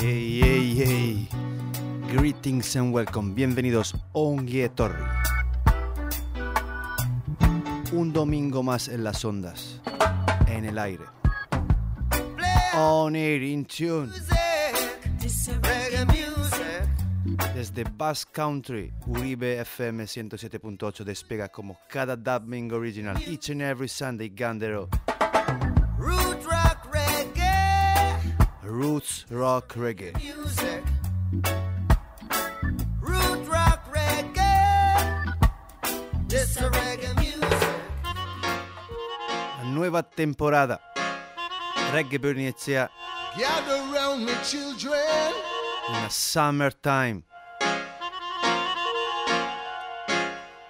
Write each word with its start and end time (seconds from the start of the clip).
Hey, 0.00 0.40
hey, 0.40 0.74
hey. 0.76 1.28
Greetings 2.16 2.74
and 2.74 2.90
welcome. 2.90 3.34
Bienvenidos 3.34 3.94
a 4.14 4.68
Torri. 4.74 5.04
Un 7.92 8.10
domingo 8.10 8.62
más 8.62 8.88
en 8.88 9.04
las 9.04 9.22
ondas, 9.26 9.78
en 10.46 10.64
el 10.64 10.78
aire. 10.78 11.04
On 12.74 13.14
air, 13.14 13.42
in 13.42 13.66
tune. 13.66 14.10
Desde 17.54 17.84
Bass 17.84 18.24
Country, 18.24 18.94
Uribe 19.06 19.60
FM 19.60 20.04
107.8 20.04 21.04
despega 21.04 21.50
como 21.50 21.78
cada 21.90 22.16
dubbing 22.16 22.72
original 22.72 23.18
each 23.28 23.50
and 23.50 23.60
every 23.60 23.88
Sunday 23.88 24.30
Gandero. 24.30 24.88
Roots 28.80 29.26
Rock 29.28 29.74
Reggae. 29.76 30.12
music. 30.14 30.82
Root 33.02 33.46
rock 33.46 33.82
reggae. 33.92 35.34
This 36.26 36.56
a 36.56 36.70
reggae 36.70 37.12
music. 37.16 37.68
La 39.58 39.64
nueva 39.64 40.02
temporada. 40.02 40.80
Reggae 41.92 42.18
per 42.18 42.38
iniziare 42.38 42.90
Gather 43.36 43.82
round 43.92 44.24
me, 44.24 44.32
children. 44.44 44.94
una 45.90 46.08
summertime. 46.08 47.24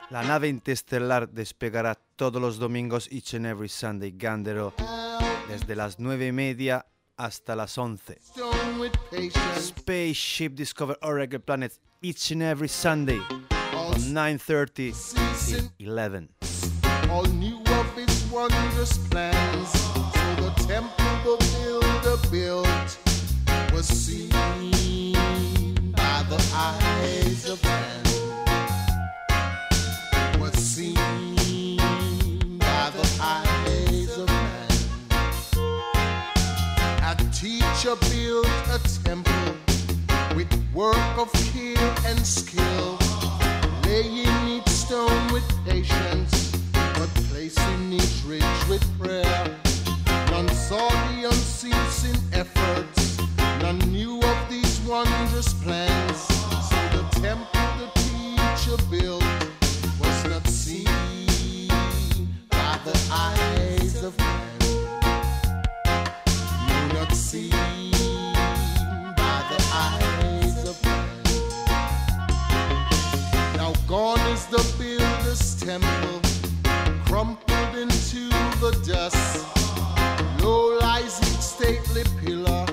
La 0.09 0.23
nave 0.23 0.49
interestelar 0.49 1.29
despegará 1.29 1.97
todos 2.17 2.43
los 2.43 2.59
domingos 2.59 3.07
each 3.13 3.35
and 3.35 3.47
every 3.47 3.69
Sunday 3.69 4.13
Gandero 4.17 4.75
desde 5.47 5.77
las 5.77 6.01
9 6.01 6.27
y 6.27 6.33
media 6.33 6.85
hasta 7.21 7.55
las 7.55 7.77
11. 7.77 8.19
Stone 8.23 8.81
with. 8.81 8.93
Spaceship 9.59 10.55
Discover 10.55 10.97
Oracle 11.03 11.39
Planet 11.41 11.79
each 12.01 12.31
and 12.31 12.43
every 12.43 12.69
Sunday 12.69 13.21
from 13.71 13.93
9.30 14.15 14.95
Season 14.95 15.71
till 15.79 15.89
11. 15.89 16.29
all 17.11 17.25
new 17.25 17.59
of 17.67 17.99
its 17.99 18.25
wondrous 18.31 18.97
plans. 19.09 19.69
So 19.71 20.35
the 20.37 20.53
temple 20.67 21.05
the 21.25 21.37
builder 21.59 22.17
built 22.31 22.99
was 23.73 23.87
seen 23.87 24.31
by 25.93 26.25
the 26.29 26.41
eyes 26.55 27.49
of 27.51 27.63
man. 27.65 28.10
Teacher 37.41 37.97
built 38.11 38.47
a 38.69 38.79
temple 39.03 39.55
with 40.37 40.53
work 40.75 41.17
of 41.17 41.33
care 41.55 41.95
and 42.05 42.19
skill, 42.19 42.99
laying 43.87 44.29
each 44.47 44.69
stone 44.69 45.33
with 45.33 45.49
patience, 45.65 46.53
but 46.73 47.09
placing 47.31 47.95
each 47.95 48.23
ridge 48.27 48.69
with 48.69 48.85
prayer. 49.01 49.57
None 50.31 50.51
saw 50.51 50.91
the 50.91 51.29
unceasing 51.29 52.21
efforts, 52.35 53.19
none 53.63 53.79
knew 53.91 54.21
of 54.21 54.51
these 54.51 54.79
wondrous 54.81 55.55
plans. 55.55 56.19
So 56.69 56.77
the 56.93 57.09
temple 57.23 57.69
the 57.81 57.89
teacher 58.05 58.77
built 58.91 59.25
was 59.99 60.25
not 60.27 60.47
seen 60.47 60.85
by 62.51 62.79
the 62.85 62.99
eyes 63.11 64.03
of 64.03 64.19
man. 64.19 64.50
Crumpled 77.07 77.77
into 77.77 78.29
the 78.61 78.71
dust. 78.87 79.47
Low 80.43 80.79
lies 80.79 81.19
its 81.19 81.45
stately 81.45 82.03
pillar, 82.25 82.67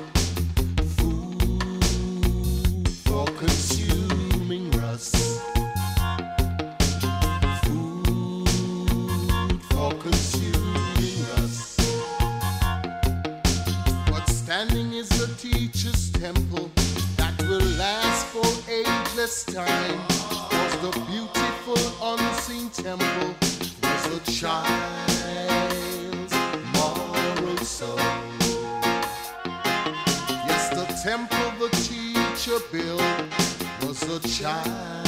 ageless 19.28 19.44
time. 19.46 20.00
Was 20.52 20.74
the 20.82 20.92
beautiful 21.06 21.78
unseen 22.04 22.70
temple, 22.70 23.36
was 23.84 24.04
the 24.08 24.20
child's 24.32 26.34
moral 26.74 27.58
soul. 27.58 28.00
Yes, 30.48 30.70
the 30.70 30.86
temple 31.04 31.52
the 31.60 31.70
teacher 31.88 32.60
built 32.72 33.02
was 33.86 34.00
the 34.00 34.20
child's 34.28 35.07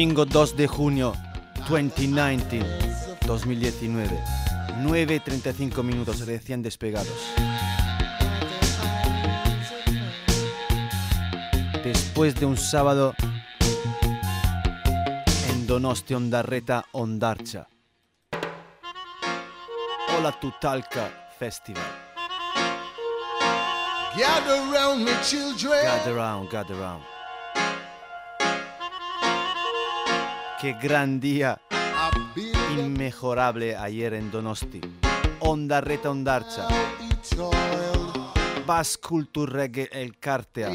domingo 0.00 0.24
2 0.24 0.56
de 0.56 0.66
junio 0.66 1.12
2019, 1.68 2.64
2019. 3.26 4.18
9.35 4.78 5.82
minutos 5.82 6.24
recién 6.24 6.62
despegados. 6.62 7.12
Después 11.84 12.34
de 12.36 12.46
un 12.46 12.56
sábado 12.56 13.14
en 15.50 15.66
Donosti 15.66 16.14
Ondarreta 16.14 16.86
Ondarcha. 16.92 17.68
Hola 20.16 20.32
Tutalca 20.40 21.28
Festival. 21.38 21.84
Gather 24.16 24.62
round 24.72 25.04
me, 25.04 25.12
children. 25.22 25.84
Gather 25.84 26.14
round, 26.14 26.50
gather 26.50 26.76
round. 26.78 27.19
Qué 30.60 30.74
gran 30.74 31.20
día 31.20 31.58
inmejorable 32.76 33.76
ayer 33.76 34.12
en 34.12 34.30
Donosti. 34.30 34.82
Ondarreta 35.40 36.10
Ondarcha. 36.10 36.64
out 36.64 36.72
each 37.00 38.66
Bass 38.66 38.98
Culture 38.98 39.46
Reggae 39.50 39.88
El 39.90 40.18
Cartea. 40.18 40.72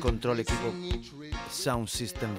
control 0.00 0.40
equipo 0.40 0.72
Sound 1.52 1.88
System 1.88 2.36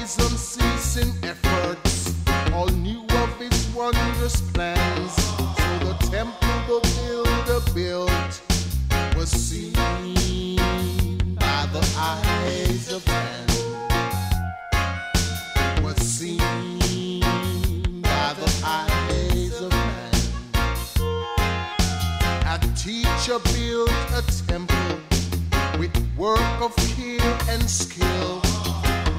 his 0.00 0.16
unceasing 0.18 1.12
efforts, 1.24 2.14
all 2.52 2.70
knew 2.70 3.04
of 3.22 3.38
his 3.40 3.68
wondrous 3.74 4.40
plans. 4.52 5.14
So 5.16 5.78
the 5.84 5.94
temple 6.12 6.48
the 6.68 6.80
builder 7.02 7.60
built 7.74 8.42
was 9.16 9.30
seen 9.30 9.72
by 11.34 11.66
the 11.72 11.82
eyes 11.98 12.92
of 12.92 13.04
man. 13.08 13.53
Teacher 22.84 23.38
built 23.54 23.90
a 24.12 24.22
temple 24.46 24.76
with 25.78 25.90
work 26.18 26.60
of 26.60 26.76
care 26.94 27.38
and 27.48 27.62
skill, 27.62 28.42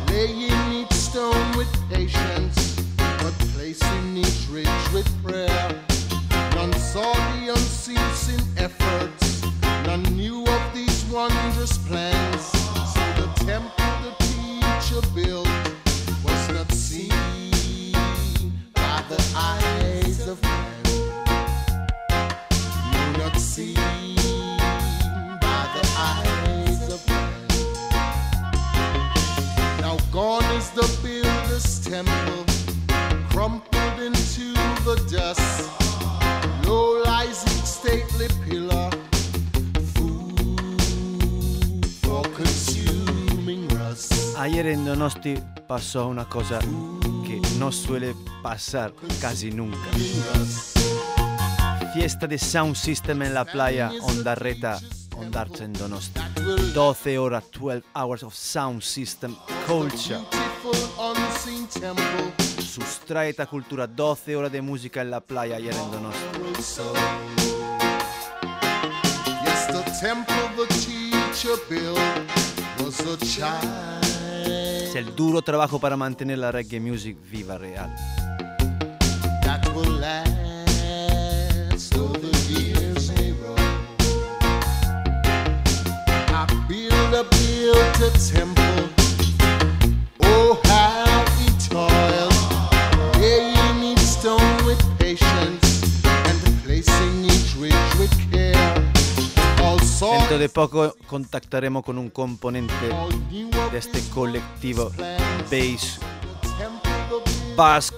laying 0.08 0.72
each 0.72 0.94
stone 0.94 1.58
with 1.58 1.68
patience, 1.90 2.76
but 2.96 3.34
placing 3.56 4.18
each 4.18 4.48
ridge 4.52 4.88
with 4.94 5.10
prayer. 5.24 5.82
None 6.54 6.74
saw 6.74 7.12
the 7.34 7.54
unceasing 7.54 8.46
efforts, 8.58 9.25
pasó 45.68 46.08
una 46.08 46.26
cosa 46.26 46.60
que 46.60 47.42
no 47.58 47.72
suele 47.72 48.16
pasar 48.44 48.94
casi 49.20 49.52
nunca. 49.52 49.78
Fiesta 51.94 52.28
de 52.28 52.38
Sound 52.38 52.76
System 52.76 53.24
en 53.24 53.34
la 53.34 53.46
playa 53.46 53.92
Ondarreta, 54.02 54.80
Ondarcha 55.18 55.64
en 55.64 55.74
Donosti. 55.74 56.20
12 56.74 57.18
horas, 57.18 57.44
12 57.60 57.84
hours 57.96 58.24
of 58.24 58.36
Sound 58.36 58.82
System 58.82 59.36
Culture. 59.68 60.20
Temple. 61.80 62.34
Sustraeta 62.62 63.46
cultura, 63.48 63.88
12 63.88 64.36
horas 64.36 64.52
de 64.52 64.62
música 64.62 65.02
en 65.02 65.10
la 65.10 65.22
playa 65.22 65.56
ayer 65.56 65.74
en 65.74 65.92
Donosti. 65.92 66.26
Es 74.96 75.06
el 75.06 75.14
duro 75.14 75.42
trabajo 75.42 75.78
para 75.78 75.98
mantener 75.98 76.38
la 76.38 76.54
reggae 76.54 76.80
music 76.80 77.18
viva 77.30 77.58
real. 77.58 77.94
Dentro 100.26 100.40
de 100.40 100.50
poco 100.50 100.96
contactaremos 101.06 101.86
con 101.86 102.00
un 102.00 102.10
componente 102.10 102.74
de 103.72 103.78
este 103.78 104.02
colectivo 104.10 104.92
Bass, 105.52 106.00
Bass 107.56 107.92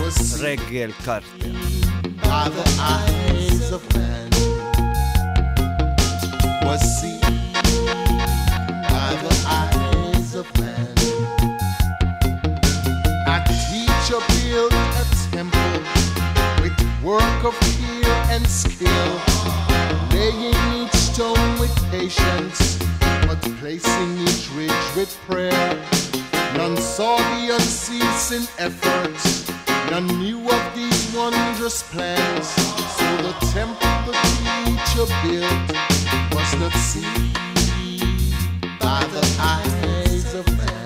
was 0.00 0.14
seen 0.14 0.40
Reggae 0.40 0.82
El 0.82 0.92
with 16.60 17.04
work 17.04 17.44
of 17.44 17.54
care 17.60 18.10
and 18.32 18.44
skill, 18.48 19.35
laying 20.30 20.82
each 20.82 20.92
stone 20.92 21.58
with 21.58 21.74
patience, 21.90 22.78
but 23.26 23.40
placing 23.60 24.18
each 24.18 24.50
ridge 24.54 24.86
with 24.96 25.16
prayer. 25.28 25.82
None 26.56 26.76
saw 26.76 27.16
the 27.16 27.54
unceasing 27.54 28.46
efforts, 28.58 29.48
none 29.90 30.06
knew 30.18 30.40
of 30.40 30.74
these 30.74 31.14
wondrous 31.14 31.82
plans. 31.82 32.48
So 32.96 33.08
the 33.26 33.34
temple 33.52 33.96
the 34.06 34.14
teacher 34.38 35.06
built 35.22 35.68
was 36.34 36.50
not 36.60 36.72
seen 36.72 37.32
by 38.80 39.04
the 39.14 39.24
eyes 39.40 40.34
of 40.34 40.46
man. 40.58 40.85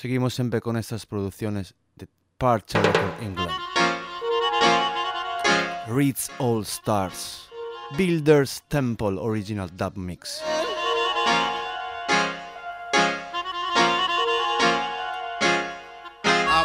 Seguimos 0.00 0.32
siempre 0.32 0.60
con 0.60 0.76
estas 0.76 1.06
producciones 1.06 1.74
de 1.96 2.06
Parcha 2.36 2.80
Record 2.80 3.20
England. 3.20 3.50
Reeds 5.88 6.30
All 6.38 6.62
Stars. 6.62 7.48
Builders 7.96 8.62
Temple 8.68 9.18
Original 9.18 9.68
Dub 9.76 9.96
Mix. 9.96 10.40
A 16.22 16.64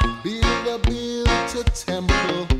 temple. 1.85 2.52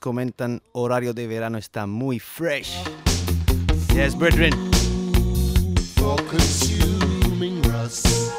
Comentan, 0.00 0.62
horario 0.72 1.14
de 1.14 1.28
verano 1.28 1.58
está 1.58 1.86
muy 1.86 2.18
fresh. 2.18 2.82
Yes, 3.94 4.16
brethren. 4.16 4.52
for 6.00 6.16
consuming 6.28 7.62
rust. 7.62 8.29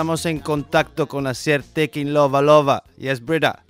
Estamos 0.00 0.24
en 0.24 0.38
contacto 0.38 1.06
con 1.06 1.26
Asier 1.26 1.62
Tekin 1.62 2.14
Lova 2.14 2.40
Lova. 2.40 2.84
Yes, 2.96 3.22
Brita. 3.22 3.62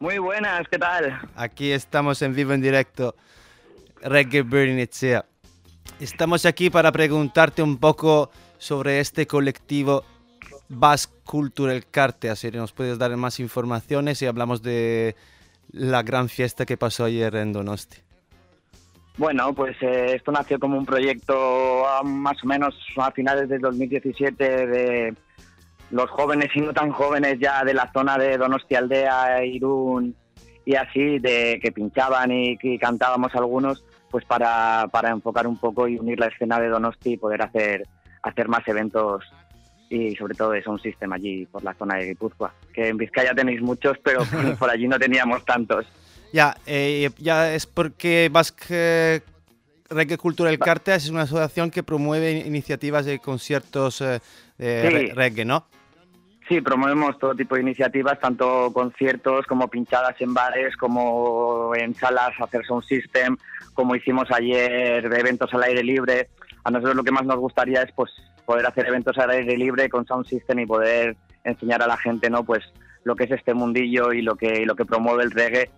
Muy 0.00 0.16
buenas, 0.16 0.66
¿qué 0.70 0.78
tal? 0.78 1.20
Aquí 1.36 1.72
estamos 1.72 2.22
en 2.22 2.34
vivo 2.34 2.54
en 2.54 2.62
directo. 2.62 3.14
Reggae 4.00 4.40
Burning 4.40 4.78
Itzea. 4.78 5.26
Estamos 6.00 6.46
aquí 6.46 6.70
para 6.70 6.90
preguntarte 6.90 7.62
un 7.62 7.76
poco 7.76 8.30
sobre 8.56 9.00
este 9.00 9.26
colectivo 9.26 10.04
Basque 10.70 11.12
Cultural 11.22 11.84
Carte. 11.90 12.30
Así 12.30 12.50
que 12.50 12.56
nos 12.56 12.72
puedes 12.72 12.96
dar 12.96 13.14
más 13.18 13.38
informaciones 13.38 14.22
y 14.22 14.26
hablamos 14.26 14.62
de 14.62 15.16
la 15.70 16.02
gran 16.02 16.30
fiesta 16.30 16.64
que 16.64 16.78
pasó 16.78 17.04
ayer 17.04 17.36
en 17.36 17.52
Donosti. 17.52 17.98
Bueno, 19.18 19.52
pues 19.52 19.76
eh, 19.82 20.14
esto 20.14 20.32
nació 20.32 20.58
como 20.58 20.78
un 20.78 20.86
proyecto 20.86 21.86
ah, 21.86 22.02
más 22.02 22.42
o 22.42 22.46
menos 22.46 22.74
a 22.96 23.10
finales 23.10 23.50
del 23.50 23.60
2017 23.60 24.66
de 24.66 25.14
los 25.92 26.10
jóvenes 26.10 26.48
y 26.54 26.60
no 26.60 26.72
tan 26.72 26.90
jóvenes 26.90 27.38
ya 27.38 27.62
de 27.64 27.74
la 27.74 27.90
zona 27.92 28.18
de 28.18 28.36
Donosti 28.38 28.74
Aldea, 28.74 29.44
Irún 29.44 30.16
y 30.64 30.74
así, 30.74 31.18
de 31.18 31.58
que 31.62 31.70
pinchaban 31.72 32.32
y 32.32 32.56
que 32.58 32.78
cantábamos 32.78 33.34
algunos, 33.34 33.84
pues 34.10 34.24
para, 34.24 34.88
para 34.90 35.10
enfocar 35.10 35.46
un 35.46 35.58
poco 35.58 35.86
y 35.88 35.98
unir 35.98 36.18
la 36.18 36.26
escena 36.26 36.58
de 36.58 36.68
Donosti 36.68 37.12
y 37.12 37.16
poder 37.16 37.42
hacer, 37.42 37.86
hacer 38.22 38.48
más 38.48 38.66
eventos 38.66 39.24
y 39.90 40.16
sobre 40.16 40.34
todo 40.34 40.50
de 40.52 40.62
Sound 40.62 40.80
System 40.80 41.12
allí 41.12 41.44
por 41.46 41.62
la 41.62 41.74
zona 41.74 41.96
de 41.96 42.06
Guipúzcoa. 42.06 42.54
Que 42.72 42.88
en 42.88 42.96
Vizcaya 42.96 43.34
tenéis 43.34 43.60
muchos, 43.60 43.98
pero 44.02 44.22
por 44.58 44.70
allí 44.70 44.88
no 44.88 44.98
teníamos 44.98 45.44
tantos. 45.44 45.84
Ya, 46.32 46.56
eh, 46.64 47.10
ya 47.18 47.52
es 47.52 47.66
porque 47.66 48.30
Basque 48.32 49.22
Reggae 49.90 50.16
Cultural 50.16 50.58
Carte 50.58 50.94
es 50.94 51.10
una 51.10 51.22
asociación 51.22 51.70
que 51.70 51.82
promueve 51.82 52.32
iniciativas 52.32 53.04
de 53.04 53.18
conciertos 53.18 54.00
eh, 54.00 54.20
de 54.56 55.06
Sí. 55.08 55.12
reggae, 55.12 55.44
¿no? 55.44 55.66
Sí, 56.52 56.60
promovemos 56.60 57.18
todo 57.18 57.34
tipo 57.34 57.54
de 57.54 57.62
iniciativas, 57.62 58.20
tanto 58.20 58.70
conciertos 58.74 59.46
como 59.46 59.68
pinchadas 59.68 60.20
en 60.20 60.34
bares, 60.34 60.76
como 60.76 61.72
en 61.74 61.94
salas, 61.94 62.32
hacer 62.38 62.66
sound 62.66 62.84
system, 62.84 63.38
como 63.72 63.96
hicimos 63.96 64.30
ayer, 64.30 65.02
eventos 65.02 65.54
al 65.54 65.62
aire 65.62 65.82
libre. 65.82 66.28
A 66.64 66.70
nosotros 66.70 66.94
lo 66.94 67.04
que 67.04 67.10
más 67.10 67.24
nos 67.24 67.38
gustaría 67.38 67.80
es 67.80 67.90
pues 67.92 68.10
poder 68.44 68.66
hacer 68.66 68.86
eventos 68.86 69.16
al 69.16 69.30
aire 69.30 69.56
libre 69.56 69.88
con 69.88 70.04
sound 70.04 70.26
system 70.26 70.58
y 70.58 70.66
poder 70.66 71.16
enseñar 71.42 71.82
a 71.82 71.86
la 71.86 71.96
gente, 71.96 72.28
¿no? 72.28 72.44
Pues 72.44 72.62
lo 73.04 73.16
que 73.16 73.24
es 73.24 73.30
este 73.30 73.54
mundillo 73.54 74.12
y 74.12 74.20
lo 74.20 74.36
que 74.36 74.60
y 74.60 74.66
lo 74.66 74.76
que 74.76 74.84
promueve 74.84 75.22
el 75.22 75.30
reggae 75.30 75.70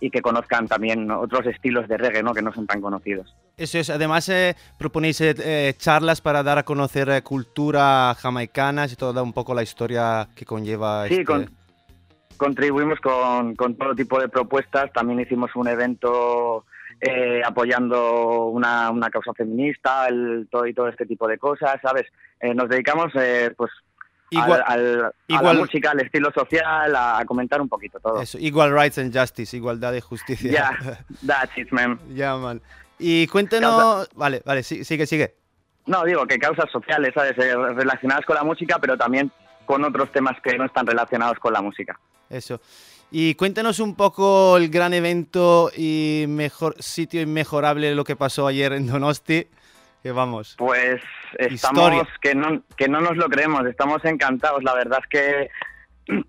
y 0.00 0.10
que 0.10 0.22
conozcan 0.22 0.68
también 0.68 1.10
otros 1.10 1.46
estilos 1.46 1.88
de 1.88 1.96
reggae, 1.96 2.22
¿no? 2.22 2.32
Que 2.34 2.42
no 2.42 2.52
son 2.52 2.66
tan 2.66 2.80
conocidos. 2.80 3.34
Eso 3.56 3.78
es, 3.78 3.90
además 3.90 4.28
eh, 4.28 4.54
proponéis 4.78 5.20
eh, 5.20 5.34
eh, 5.38 5.74
charlas 5.76 6.20
para 6.20 6.42
dar 6.42 6.58
a 6.58 6.62
conocer 6.62 7.08
eh, 7.08 7.22
cultura 7.22 8.14
jamaicana 8.18 8.86
y 8.86 8.94
toda 8.94 9.22
un 9.22 9.32
poco 9.32 9.54
la 9.54 9.62
historia 9.62 10.28
que 10.36 10.44
conlleva 10.44 11.06
Sí, 11.08 11.14
este... 11.14 11.24
con- 11.24 11.50
contribuimos 12.36 13.00
con, 13.00 13.56
con 13.56 13.74
todo 13.74 13.94
tipo 13.96 14.20
de 14.20 14.28
propuestas. 14.28 14.92
También 14.92 15.18
hicimos 15.18 15.50
un 15.56 15.66
evento 15.66 16.64
eh, 17.00 17.42
apoyando 17.44 18.44
una, 18.46 18.90
una 18.90 19.10
causa 19.10 19.32
feminista, 19.34 20.06
el, 20.06 20.46
todo 20.50 20.66
y 20.66 20.74
todo 20.74 20.86
este 20.88 21.06
tipo 21.06 21.26
de 21.26 21.38
cosas, 21.38 21.76
¿sabes? 21.82 22.06
Eh, 22.40 22.54
nos 22.54 22.68
dedicamos 22.68 23.12
eh, 23.16 23.52
pues 23.56 23.72
Igual- 24.30 24.62
al- 24.66 24.80
al- 24.80 25.04
a 25.06 25.12
igual- 25.28 25.56
la 25.56 25.62
música, 25.62 25.90
al 25.92 26.00
estilo 26.00 26.30
social, 26.32 26.94
a, 26.94 27.18
a 27.18 27.24
comentar 27.24 27.60
un 27.60 27.68
poquito 27.68 27.98
todo. 28.00 28.20
Eso, 28.20 28.38
Equal 28.40 28.72
Rights 28.72 28.98
and 28.98 29.16
Justice, 29.16 29.56
igualdad 29.56 29.94
y 29.94 30.00
justicia. 30.00 30.50
Ya, 30.52 30.78
that's 31.26 31.56
it, 31.56 31.70
man. 31.72 31.98
Ya, 32.14 32.36
man. 32.36 32.60
Y 32.98 33.26
cuéntanos... 33.28 34.08
Vale, 34.14 34.42
vale, 34.44 34.62
sí- 34.62 34.84
sigue, 34.84 35.06
sigue. 35.06 35.34
No, 35.86 36.04
digo 36.04 36.26
que 36.26 36.38
causas 36.38 36.70
sociales, 36.70 37.12
¿sabes? 37.14 37.32
Eh, 37.38 37.54
relacionadas 37.74 38.26
con 38.26 38.36
la 38.36 38.44
música, 38.44 38.78
pero 38.78 38.98
también 38.98 39.30
con 39.64 39.82
otros 39.84 40.10
temas 40.12 40.36
que 40.42 40.56
no 40.58 40.64
están 40.66 40.86
relacionados 40.86 41.38
con 41.38 41.52
la 41.52 41.62
música. 41.62 41.98
Eso. 42.28 42.60
Y 43.10 43.34
cuéntanos 43.36 43.80
un 43.80 43.94
poco 43.94 44.58
el 44.58 44.68
gran 44.68 44.92
evento 44.92 45.70
y 45.74 46.26
mejor 46.28 46.74
sitio 46.78 47.22
inmejorable 47.22 47.94
lo 47.94 48.04
que 48.04 48.16
pasó 48.16 48.46
ayer 48.46 48.74
en 48.74 48.86
Donosti. 48.86 49.46
Que 50.08 50.12
vamos. 50.12 50.54
Pues 50.56 51.02
estamos 51.36 51.92
Historia. 51.92 52.08
que 52.22 52.34
no, 52.34 52.62
que 52.78 52.88
no 52.88 53.02
nos 53.02 53.18
lo 53.18 53.28
creemos, 53.28 53.66
estamos 53.66 54.02
encantados. 54.06 54.64
La 54.64 54.72
verdad 54.72 55.00
es 55.02 55.06
que 55.06 55.50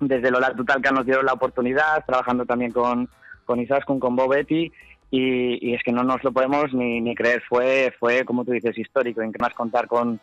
desde 0.00 0.32
Lola 0.32 0.52
Tutalca 0.52 0.90
nos 0.90 1.06
dieron 1.06 1.26
la 1.26 1.34
oportunidad, 1.34 2.04
trabajando 2.04 2.44
también 2.44 2.72
con, 2.72 3.08
con 3.44 3.60
Isaskun, 3.60 4.00
con 4.00 4.16
Bobetti, 4.16 4.72
y, 5.12 5.64
y 5.64 5.74
es 5.74 5.82
que 5.84 5.92
no 5.92 6.02
nos 6.02 6.24
lo 6.24 6.32
podemos 6.32 6.74
ni, 6.74 7.00
ni 7.00 7.14
creer. 7.14 7.40
Fue, 7.48 7.94
fue, 8.00 8.24
como 8.24 8.44
tú 8.44 8.50
dices, 8.50 8.76
histórico. 8.76 9.22
En 9.22 9.30
que 9.32 9.38
más 9.38 9.54
contar 9.54 9.86
con, 9.86 10.18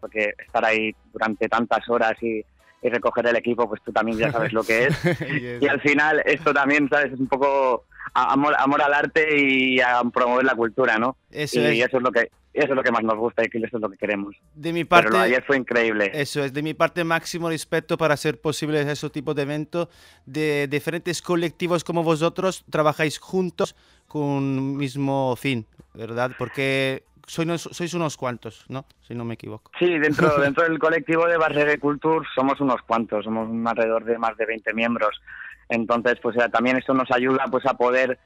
porque 0.00 0.34
estar 0.44 0.64
ahí 0.64 0.92
durante 1.12 1.48
tantas 1.48 1.88
horas 1.88 2.20
y, 2.20 2.44
y 2.82 2.88
recoger 2.88 3.24
el 3.28 3.36
equipo, 3.36 3.68
pues 3.68 3.80
tú 3.84 3.92
también 3.92 4.18
ya 4.18 4.32
sabes 4.32 4.52
lo 4.52 4.64
que 4.64 4.86
es. 4.86 5.60
Y 5.62 5.68
al 5.68 5.80
final 5.80 6.22
esto 6.24 6.52
también, 6.52 6.88
¿sabes? 6.88 7.12
Es 7.12 7.20
un 7.20 7.28
poco 7.28 7.84
amor, 8.14 8.54
amor 8.58 8.82
al 8.82 8.94
arte 8.94 9.38
y 9.38 9.80
a 9.80 10.02
promover 10.12 10.44
la 10.44 10.54
cultura, 10.54 10.98
¿no? 10.98 11.16
Eso 11.30 11.60
y 11.60 11.80
es. 11.80 11.88
eso 11.88 11.98
es 11.98 12.02
lo 12.02 12.12
que 12.12 12.30
eso 12.54 12.70
es 12.70 12.74
lo 12.74 12.82
que 12.82 12.90
más 12.90 13.04
nos 13.04 13.16
gusta 13.16 13.44
y 13.44 13.48
que 13.48 13.58
eso 13.58 13.76
es 13.76 13.82
lo 13.82 13.88
que 13.88 13.96
queremos. 13.96 14.34
De 14.54 14.72
mi 14.72 14.84
Pero 14.84 15.02
lo 15.02 15.08
de 15.10 15.12
parte, 15.12 15.26
ayer 15.26 15.44
fue 15.46 15.56
increíble. 15.58 16.10
eso 16.12 16.42
es 16.42 16.52
de 16.52 16.62
mi 16.62 16.74
parte 16.74 17.04
máximo 17.04 17.48
respeto 17.48 17.96
para 17.96 18.14
hacer 18.14 18.40
posibles 18.40 18.86
ese 18.86 19.10
tipo 19.10 19.32
de 19.34 19.42
eventos. 19.42 19.88
De 20.26 20.66
diferentes 20.66 21.22
colectivos 21.22 21.84
como 21.84 22.02
vosotros 22.02 22.64
trabajáis 22.68 23.18
juntos 23.18 23.76
con 24.08 24.22
un 24.22 24.76
mismo 24.76 25.36
fin, 25.36 25.66
¿verdad? 25.94 26.32
Porque 26.36 27.04
sois 27.28 27.46
unos, 27.46 27.68
sois 27.70 27.94
unos 27.94 28.16
cuantos, 28.16 28.64
¿no? 28.68 28.86
Si 29.06 29.14
no 29.14 29.24
me 29.24 29.34
equivoco. 29.34 29.70
Sí, 29.78 29.98
dentro 29.98 30.28
dentro 30.40 30.64
del 30.64 30.78
colectivo 30.78 31.26
de 31.26 31.36
Barregue 31.36 31.78
Culture 31.78 32.26
somos 32.34 32.60
unos 32.60 32.82
cuantos, 32.82 33.24
somos 33.24 33.48
alrededor 33.68 34.04
de 34.04 34.18
más 34.18 34.36
de 34.36 34.46
20 34.46 34.74
miembros. 34.74 35.20
Entonces, 35.68 36.18
pues 36.22 36.36
eh, 36.36 36.48
también 36.50 36.76
esto 36.78 36.94
nos 36.94 37.10
ayuda 37.10 37.44
pues 37.50 37.64
a 37.66 37.74
poder 37.74 38.18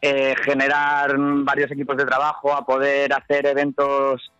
eh, 0.00 0.34
generar 0.44 1.14
varios 1.16 1.70
equipos 1.70 1.96
de 1.96 2.04
trabajo, 2.04 2.52
a 2.52 2.64
poder 2.66 3.12
hacer 3.12 3.46
eventos 3.46 4.32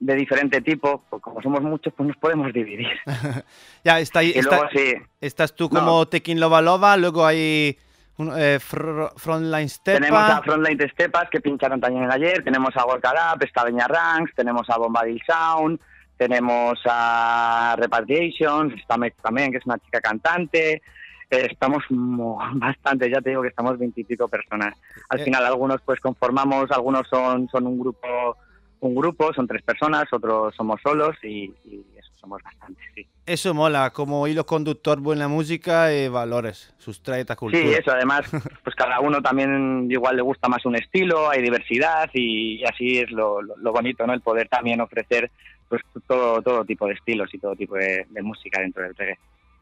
de 0.00 0.14
diferente 0.14 0.60
tipo. 0.60 1.04
Pues 1.08 1.22
como 1.22 1.40
somos 1.42 1.62
muchos, 1.62 1.92
pues 1.96 2.08
nos 2.08 2.16
podemos 2.16 2.52
dividir. 2.52 2.88
Ya, 3.84 4.00
está 4.00 4.18
ahí, 4.18 4.32
Y 4.34 4.38
está- 4.40 4.56
luego 4.56 4.70
sí, 4.72 4.94
estás 5.20 5.54
tú 5.54 5.68
No. 5.72 5.78
como 5.80 6.06
Tekin 6.08 6.40
Lova 6.40 6.60
Lova, 6.60 6.96
luego 6.96 7.24
hay 7.24 7.78
un, 8.18 8.32
eh, 8.36 8.58
Fr- 8.58 9.12
Frontline 9.16 9.68
Tenemos 9.84 10.20
a. 10.30 10.42
Frontline 10.42 10.90
Stepas 10.90 11.30
que 11.30 11.40
pincharon 11.40 11.80
también 11.80 12.02
el 12.04 12.10
ayer, 12.10 12.42
tenemos 12.42 12.76
a 12.76 12.82
Gorka 12.82 13.36
está 13.44 13.62
Beña 13.62 13.86
Ranks, 13.86 14.34
tenemos 14.34 14.68
a 14.70 14.78
Bombadil 14.78 15.22
Sound, 15.24 15.78
tenemos 16.16 16.80
a 16.86 17.76
Repatriations, 17.78 18.74
está 18.74 18.96
Meg 18.96 19.14
también, 19.22 19.52
que 19.52 19.58
es 19.58 19.66
una 19.66 19.78
chica 19.78 20.00
cantante. 20.00 20.82
Eh, 21.30 21.48
estamos 21.50 21.82
mo- 21.90 22.38
bastante, 22.54 23.10
ya 23.10 23.20
te 23.20 23.30
digo 23.30 23.42
que 23.42 23.48
estamos 23.48 23.78
veintipico 23.78 24.28
personas. 24.28 24.74
Al 25.08 25.20
Eh. 25.20 25.24
final 25.24 25.44
algunos 25.44 25.80
pues 25.84 26.00
conformamos, 26.00 26.70
algunos 26.70 27.06
son, 27.08 27.48
son 27.48 27.66
un 27.66 27.78
grupo, 27.78 28.36
un 28.80 28.94
grupo, 28.94 29.32
son 29.34 29.46
tres 29.46 29.62
personas, 29.62 30.04
otros 30.12 30.54
somos 30.54 30.80
solos 30.82 31.16
y, 31.22 31.52
y 31.64 31.84
eso 31.96 32.10
somos 32.16 32.40
bastantes, 32.42 32.84
sí. 32.94 33.06
Eso 33.24 33.54
mola, 33.54 33.90
como 33.90 34.28
hilo 34.28 34.46
conductor, 34.46 35.00
buena 35.00 35.26
música 35.26 35.92
y 35.92 36.06
valores, 36.08 36.72
sustrae 36.78 37.24
a 37.28 37.34
cultura. 37.36 37.60
Sí, 37.64 37.72
eso 37.74 37.90
además, 37.90 38.30
pues 38.62 38.76
cada 38.76 39.00
uno 39.00 39.20
también 39.20 39.88
igual 39.90 40.14
le 40.16 40.22
gusta 40.22 40.48
más 40.48 40.64
un 40.64 40.76
estilo, 40.76 41.28
hay 41.28 41.42
diversidad 41.42 42.08
y, 42.14 42.60
y 42.60 42.64
así 42.64 42.98
es 42.98 43.10
lo, 43.10 43.42
lo- 43.42 43.56
lo 43.56 43.72
bonito, 43.72 44.06
¿no? 44.06 44.12
El 44.12 44.20
poder 44.20 44.48
también 44.48 44.80
ofrecer 44.80 45.30
pues 45.68 45.82
todo, 46.06 46.40
todo 46.42 46.64
tipo 46.64 46.86
de 46.86 46.92
estilos 46.94 47.28
y 47.34 47.38
todo 47.40 47.56
tipo 47.56 47.74
de, 47.74 48.06
de 48.08 48.22
música 48.22 48.60
dentro 48.60 48.84
del 48.84 48.94
reggae. 48.94 49.18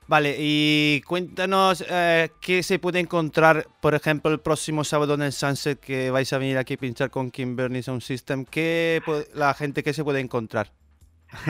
Vale, 0.06 0.36
y 0.38 1.00
cuéntanos 1.06 1.82
eh, 1.88 2.28
qué 2.40 2.62
se 2.62 2.78
puede 2.78 3.00
encontrar, 3.00 3.66
por 3.80 3.94
ejemplo, 3.94 4.30
el 4.30 4.38
próximo 4.38 4.84
sábado 4.84 5.14
en 5.14 5.22
el 5.22 5.32
Sunset 5.32 5.80
que 5.80 6.10
vais 6.10 6.30
a 6.32 6.38
venir 6.38 6.58
aquí 6.58 6.74
a 6.74 6.76
pinchar 6.76 7.10
con 7.10 7.30
Kim 7.30 7.56
Bernie 7.56 7.82
Sound 7.82 8.02
System. 8.02 8.44
¿Qué 8.44 9.00
la 9.34 9.54
gente 9.54 9.82
qué 9.82 9.94
se 9.94 10.04
puede 10.04 10.20
encontrar? 10.20 10.70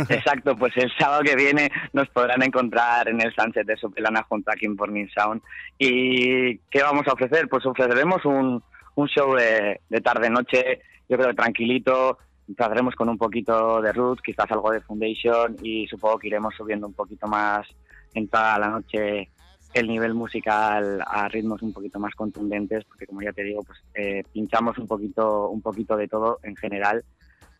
Exacto, 0.09 0.57
pues 0.57 0.73
el 0.77 0.91
sábado 0.97 1.23
que 1.23 1.35
viene 1.35 1.69
nos 1.93 2.09
podrán 2.11 2.43
encontrar 2.43 3.09
en 3.09 3.21
el 3.21 3.35
Sunset 3.35 3.67
de 3.67 3.77
Sopelana 3.77 4.23
junto 4.23 4.53
a 4.53 4.55
Kim 4.55 4.77
Morning 4.79 5.09
Sound. 5.13 5.43
¿Y 5.77 6.59
qué 6.71 6.83
vamos 6.83 7.07
a 7.09 7.13
ofrecer? 7.13 7.49
Pues 7.49 7.67
ofreceremos 7.67 8.25
un, 8.25 8.63
un 8.95 9.09
show 9.09 9.35
de, 9.35 9.81
de 9.89 10.01
tarde-noche, 10.01 10.81
yo 11.09 11.17
creo 11.17 11.31
que 11.31 11.35
tranquilito, 11.35 12.19
empezaremos 12.49 12.95
con 12.95 13.09
un 13.09 13.19
poquito 13.19 13.83
de 13.83 13.93
Roots, 13.93 14.23
quizás 14.23 14.51
algo 14.53 14.71
de 14.71 14.81
Foundation 14.81 15.57
y 15.63 15.87
supongo 15.89 16.19
que 16.19 16.29
iremos 16.29 16.55
subiendo 16.55 16.87
un 16.87 16.95
poquito 16.95 17.27
más 17.27 17.67
en 18.15 18.29
toda 18.29 18.59
la 18.59 18.69
noche 18.69 19.31
el 19.75 19.89
nivel 19.89 20.15
musical 20.15 21.03
a 21.05 21.29
ritmos 21.29 21.61
un 21.63 21.73
poquito 21.73 21.99
más 21.99 22.15
contundentes, 22.15 22.85
porque 22.85 23.07
como 23.07 23.23
ya 23.23 23.33
te 23.33 23.43
digo, 23.43 23.63
pues 23.65 23.81
eh, 23.95 24.23
pinchamos 24.33 24.79
un 24.79 24.87
poquito, 24.87 25.49
un 25.49 25.61
poquito 25.61 25.97
de 25.97 26.07
todo 26.07 26.39
en 26.45 26.55
general, 26.55 27.05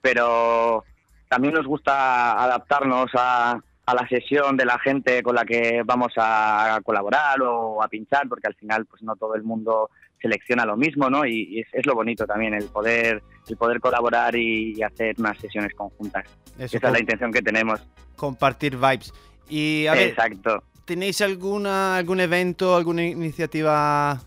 pero 0.01 0.85
también 1.29 1.55
nos 1.55 1.67
gusta 1.67 2.41
adaptarnos 2.41 3.11
a, 3.15 3.61
a 3.87 3.95
la 3.95 4.09
sesión 4.09 4.57
de 4.57 4.65
la 4.65 4.79
gente 4.79 5.23
con 5.25 5.35
la 5.35 5.45
que 5.45 5.83
vamos 5.85 6.13
a 6.17 6.81
colaborar 6.85 7.43
o 7.43 7.83
a 7.83 7.89
pinchar, 7.89 8.29
porque 8.29 8.47
al 8.47 8.55
final 8.55 8.87
pues 8.87 9.03
no 9.03 9.17
todo 9.17 9.35
el 9.35 9.43
mundo 9.43 9.91
selecciona 10.23 10.65
lo 10.65 10.77
mismo, 10.77 11.11
¿no? 11.11 11.27
Y, 11.27 11.49
y 11.51 11.61
es, 11.61 11.69
es, 11.73 11.85
lo 11.85 11.95
bonito 11.95 12.27
también, 12.27 12.55
el 12.55 12.65
poder, 12.69 13.23
el 13.47 13.57
poder 13.57 13.81
colaborar 13.81 14.35
y, 14.37 14.73
y 14.75 14.83
hacer 14.83 15.17
unas 15.19 15.37
sesiones 15.39 15.75
conjuntas. 15.75 16.25
Eso, 16.59 16.79
Esa 16.79 16.87
es 16.87 16.93
la 16.93 17.01
intención 17.01 17.33
que 17.33 17.43
tenemos. 17.43 17.87
Compartir 18.17 18.77
vibes. 18.77 19.13
Y 19.49 19.87
a 19.87 19.93
ver, 19.93 20.09
Exacto. 20.09 20.63
¿tenéis 20.85 21.21
alguna, 21.21 21.97
algún 21.97 22.21
evento, 22.21 22.77
alguna 22.77 23.05
iniciativa 23.05 24.21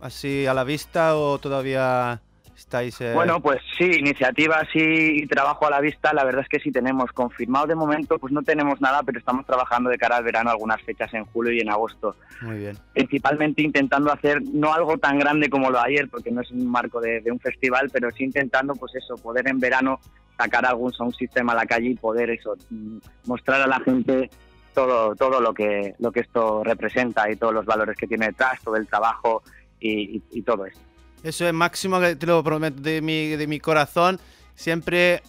así 0.00 0.46
a 0.46 0.54
la 0.54 0.64
vista 0.64 1.16
o 1.16 1.38
todavía 1.38 2.20
estáis...? 2.56 3.00
Eh... 3.00 3.12
Bueno, 3.14 3.40
pues 3.40 3.60
sí, 3.76 3.84
iniciativas 3.84 4.68
y 4.74 5.26
trabajo 5.26 5.66
a 5.66 5.70
la 5.70 5.80
vista, 5.80 6.12
la 6.12 6.24
verdad 6.24 6.42
es 6.42 6.48
que 6.48 6.60
sí 6.60 6.70
tenemos. 6.70 7.10
Confirmado 7.12 7.66
de 7.66 7.74
momento, 7.74 8.18
pues 8.18 8.32
no 8.32 8.42
tenemos 8.42 8.80
nada, 8.80 9.02
pero 9.02 9.18
estamos 9.18 9.46
trabajando 9.46 9.90
de 9.90 9.98
cara 9.98 10.16
al 10.16 10.24
verano 10.24 10.50
algunas 10.50 10.80
fechas 10.82 11.12
en 11.14 11.24
julio 11.26 11.52
y 11.52 11.60
en 11.60 11.70
agosto. 11.70 12.16
Muy 12.42 12.58
bien. 12.58 12.78
Principalmente 12.92 13.62
intentando 13.62 14.12
hacer 14.12 14.42
no 14.52 14.72
algo 14.72 14.98
tan 14.98 15.18
grande 15.18 15.50
como 15.50 15.70
lo 15.70 15.78
de 15.78 15.84
ayer, 15.86 16.08
porque 16.08 16.30
no 16.30 16.42
es 16.42 16.50
un 16.50 16.70
marco 16.70 17.00
de, 17.00 17.20
de 17.20 17.30
un 17.30 17.40
festival, 17.40 17.90
pero 17.92 18.10
sí 18.10 18.24
intentando, 18.24 18.74
pues 18.74 18.94
eso, 18.94 19.16
poder 19.16 19.48
en 19.48 19.58
verano 19.58 20.00
sacar 20.36 20.64
algún 20.64 20.92
sound 20.92 21.14
system 21.14 21.50
a 21.50 21.54
la 21.54 21.66
calle 21.66 21.88
y 21.88 21.94
poder 21.94 22.30
eso, 22.30 22.56
mm, 22.70 22.98
mostrar 23.26 23.60
a 23.60 23.66
la 23.66 23.80
gente 23.80 24.30
todo, 24.74 25.14
todo 25.16 25.40
lo 25.40 25.52
que 25.54 25.94
lo 25.98 26.12
que 26.12 26.20
esto 26.20 26.62
representa 26.64 27.30
y 27.30 27.36
todos 27.36 27.54
los 27.54 27.66
valores 27.66 27.96
que 27.96 28.06
tiene 28.06 28.26
detrás, 28.26 28.60
todo 28.62 28.76
el 28.76 28.86
trabajo 28.86 29.42
y, 29.78 30.16
y, 30.16 30.22
y 30.32 30.42
todo 30.42 30.66
eso. 30.66 30.80
Eso 31.22 31.46
es 31.46 31.52
máximo, 31.52 32.00
te 32.00 32.26
lo 32.26 32.42
prometo 32.42 32.80
de 32.80 33.02
mi, 33.02 33.28
de 33.28 33.46
mi 33.46 33.60
corazón. 33.60 34.18
Siempre 34.54 35.22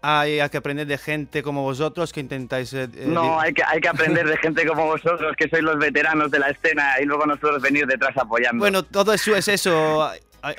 hay, 0.00 0.38
hay, 0.38 0.48
que 0.48 0.58
aprender 0.58 0.86
de 0.86 0.98
gente 0.98 1.42
como 1.42 1.62
vosotros 1.62 2.12
que 2.12 2.20
intentáis... 2.20 2.72
Eh, 2.72 2.88
no, 3.06 3.40
hay 3.40 3.52
que, 3.52 3.62
hay 3.64 3.80
que 3.80 3.88
aprender 3.88 4.28
de 4.28 4.36
gente 4.36 4.66
como 4.66 4.86
vosotros, 4.86 5.34
que 5.36 5.48
sois 5.48 5.62
los 5.62 5.78
veteranos 5.78 6.30
de 6.30 6.38
la 6.38 6.50
escena 6.50 6.94
y 7.00 7.04
luego 7.04 7.26
nosotros 7.26 7.60
venir 7.62 7.86
detrás 7.86 8.16
apoyando. 8.16 8.60
Bueno, 8.60 8.82
todo 8.84 9.12
eso 9.12 9.34
es 9.34 9.48
eso. 9.48 10.08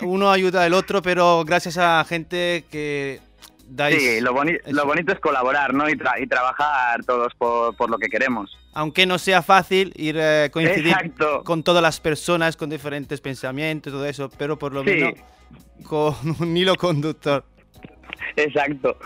Uno 0.01 0.31
ayuda 0.31 0.63
al 0.63 0.73
otro, 0.73 1.01
pero 1.01 1.43
gracias 1.45 1.77
a 1.77 2.03
gente 2.05 2.65
que 2.69 3.21
Dais, 3.67 4.01
sí, 4.01 4.21
lo, 4.21 4.31
boni 4.33 4.53
lo, 4.67 4.85
bonito 4.85 5.11
es 5.11 5.19
colaborar 5.19 5.73
¿no? 5.73 5.89
y, 5.89 5.97
tra 5.97 6.19
y 6.19 6.27
trabajar 6.27 7.03
todos 7.03 7.33
por, 7.33 7.75
por, 7.75 7.89
lo 7.89 7.97
que 7.97 8.07
queremos. 8.07 8.55
Aunque 8.73 9.05
no 9.05 9.17
sea 9.17 9.41
fácil 9.41 9.91
ir 9.95 10.17
eh, 10.19 10.49
coincidir 10.51 10.93
Exacto. 10.93 11.43
con 11.43 11.63
todas 11.63 11.81
las 11.81 11.99
personas 11.99 12.55
con 12.57 12.69
diferentes 12.69 13.21
pensamientos, 13.21 13.91
todo 13.91 14.05
eso, 14.05 14.29
pero 14.37 14.57
por 14.59 14.71
lo 14.71 14.83
sí. 14.83 14.91
menos 14.91 15.13
con 15.83 16.15
un 16.39 16.55
hilo 16.55 16.75
conductor. 16.75 17.43
Exacto. 18.35 18.97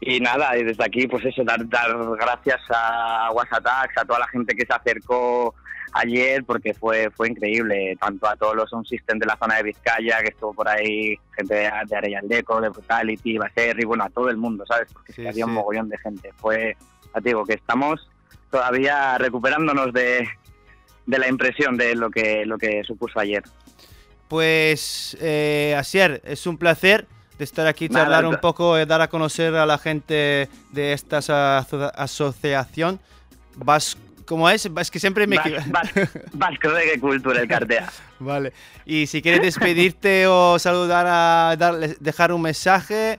Y 0.00 0.20
nada, 0.20 0.56
y 0.58 0.64
desde 0.64 0.84
aquí, 0.84 1.06
pues 1.06 1.24
eso, 1.24 1.42
dar, 1.44 1.66
dar 1.68 1.96
gracias 2.18 2.60
a 2.68 3.30
WhatsApp, 3.32 3.66
a 3.96 4.04
toda 4.04 4.18
la 4.18 4.28
gente 4.28 4.54
que 4.54 4.66
se 4.66 4.72
acercó 4.72 5.54
ayer 5.94 6.44
porque 6.44 6.74
fue 6.74 7.10
fue 7.10 7.28
increíble, 7.28 7.96
tanto 8.00 8.28
a 8.28 8.36
todos 8.36 8.54
los 8.56 8.68
sound 8.68 8.86
de 8.88 9.26
la 9.26 9.36
zona 9.36 9.56
de 9.56 9.62
Vizcaya, 9.62 10.20
que 10.22 10.28
estuvo 10.28 10.52
por 10.52 10.68
ahí 10.68 11.16
gente 11.36 11.54
de, 11.54 11.70
de 11.86 11.96
Arellandeco, 11.96 12.60
de 12.60 12.68
Brutality, 12.68 13.38
Baserri, 13.38 13.84
bueno, 13.84 14.04
a 14.04 14.10
todo 14.10 14.28
el 14.28 14.36
mundo, 14.36 14.64
¿sabes? 14.66 14.92
Porque 14.92 15.12
sí, 15.12 15.22
había 15.22 15.32
sí. 15.32 15.42
un 15.44 15.52
mogollón 15.52 15.88
de 15.88 15.98
gente. 15.98 16.32
Fue, 16.36 16.76
ya 17.14 17.20
te 17.20 17.28
digo, 17.30 17.44
que 17.44 17.54
estamos 17.54 18.08
todavía 18.50 19.16
recuperándonos 19.18 19.92
de, 19.92 20.28
de 21.06 21.18
la 21.18 21.28
impresión 21.28 21.76
de 21.76 21.94
lo 21.94 22.10
que, 22.10 22.44
lo 22.44 22.58
que 22.58 22.82
supuso 22.84 23.18
ayer. 23.18 23.42
Pues, 24.28 25.16
eh, 25.20 25.74
Asier, 25.78 26.20
es 26.24 26.46
un 26.46 26.58
placer 26.58 27.06
de 27.38 27.44
estar 27.44 27.66
aquí, 27.66 27.88
charlar 27.88 28.22
Nada, 28.22 28.28
un 28.28 28.40
poco, 28.40 28.78
eh, 28.78 28.86
dar 28.86 29.00
a 29.00 29.08
conocer 29.08 29.54
a 29.54 29.66
la 29.66 29.78
gente 29.78 30.48
de 30.70 30.92
esta 30.92 31.18
aso 31.18 31.92
asociación. 31.94 33.00
Vas 33.56 33.96
¿Cómo 34.26 34.48
es? 34.48 34.66
Es 34.66 34.90
que 34.90 34.98
siempre 34.98 35.26
me 35.26 35.36
equivoco. 35.36 35.62
Vasco 36.32 36.70
Reggae 36.70 36.98
Cultura, 36.98 37.40
el 37.40 37.48
Cartea. 37.48 37.88
vale. 38.18 38.52
Y 38.84 39.06
si 39.06 39.20
quieres 39.20 39.42
despedirte 39.42 40.26
o 40.28 40.58
saludar 40.58 41.06
a 41.06 41.56
darle, 41.56 41.96
dejar 42.00 42.32
un 42.32 42.42
mensaje, 42.42 43.18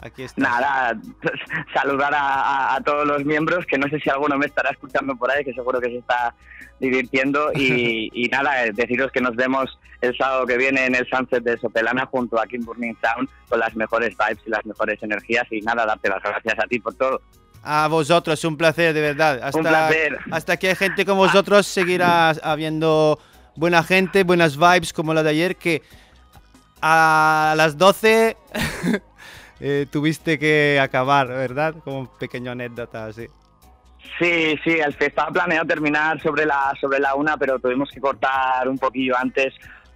aquí 0.00 0.22
está. 0.22 0.40
Nada, 0.40 0.98
saludar 1.74 2.14
a, 2.14 2.20
a, 2.20 2.76
a, 2.76 2.80
todos 2.82 3.06
los 3.06 3.24
miembros, 3.24 3.66
que 3.66 3.78
no 3.78 3.88
sé 3.88 3.98
si 4.00 4.10
alguno 4.10 4.38
me 4.38 4.46
estará 4.46 4.70
escuchando 4.70 5.16
por 5.16 5.30
ahí, 5.30 5.44
que 5.44 5.54
seguro 5.54 5.80
que 5.80 5.88
se 5.88 5.98
está 5.98 6.34
divirtiendo. 6.78 7.50
Y, 7.54 8.10
y 8.12 8.28
nada, 8.28 8.64
deciros 8.72 9.10
que 9.10 9.20
nos 9.20 9.34
vemos 9.34 9.78
el 10.00 10.16
sábado 10.16 10.46
que 10.46 10.56
viene 10.56 10.86
en 10.86 10.94
el 10.94 11.08
Sunset 11.08 11.42
de 11.42 11.58
Sopelana 11.58 12.06
junto 12.06 12.38
a 12.38 12.46
Kim 12.46 12.64
Burning 12.64 12.94
Sound 13.02 13.28
con 13.48 13.58
las 13.58 13.74
mejores 13.74 14.14
vibes 14.16 14.42
y 14.46 14.50
las 14.50 14.64
mejores 14.66 15.02
energías. 15.02 15.46
Y 15.50 15.60
nada, 15.62 15.86
darte 15.86 16.08
las 16.08 16.22
gracias 16.22 16.58
a 16.58 16.66
ti 16.66 16.78
por 16.78 16.94
todo. 16.94 17.20
A 17.66 17.88
vosotros, 17.88 18.44
un 18.44 18.58
placer, 18.58 18.92
de 18.92 19.00
verdad. 19.00 19.40
Hasta, 19.42 19.58
un 19.58 19.64
placer. 19.64 20.18
Hasta 20.30 20.56
que 20.58 20.68
hay 20.68 20.76
gente 20.76 21.06
como 21.06 21.22
vosotros 21.22 21.66
seguirá 21.66 22.30
habiendo 22.42 23.18
buena 23.56 23.82
gente, 23.82 24.22
buenas 24.22 24.58
vibes 24.58 24.92
como 24.92 25.14
la 25.14 25.22
de 25.22 25.30
ayer, 25.30 25.56
que 25.56 25.82
a 26.82 27.54
las 27.56 27.78
12 27.78 28.36
eh, 29.60 29.86
tuviste 29.90 30.38
que 30.38 30.78
acabar, 30.78 31.28
¿verdad? 31.28 31.74
Como 31.82 32.00
un 32.00 32.06
pequeño 32.18 32.50
anécdota 32.50 33.06
así. 33.06 33.28
Sí, 34.18 34.58
sí, 34.62 34.78
estaba 35.00 35.30
planeado 35.30 35.66
terminar 35.66 36.20
sobre 36.20 36.44
la, 36.44 36.74
sobre 36.78 36.98
la 36.98 37.14
una, 37.14 37.38
pero 37.38 37.58
tuvimos 37.58 37.90
que 37.90 38.00
cortar 38.00 38.68
un 38.68 38.78
poquillo 38.78 39.16
antes 39.16 39.54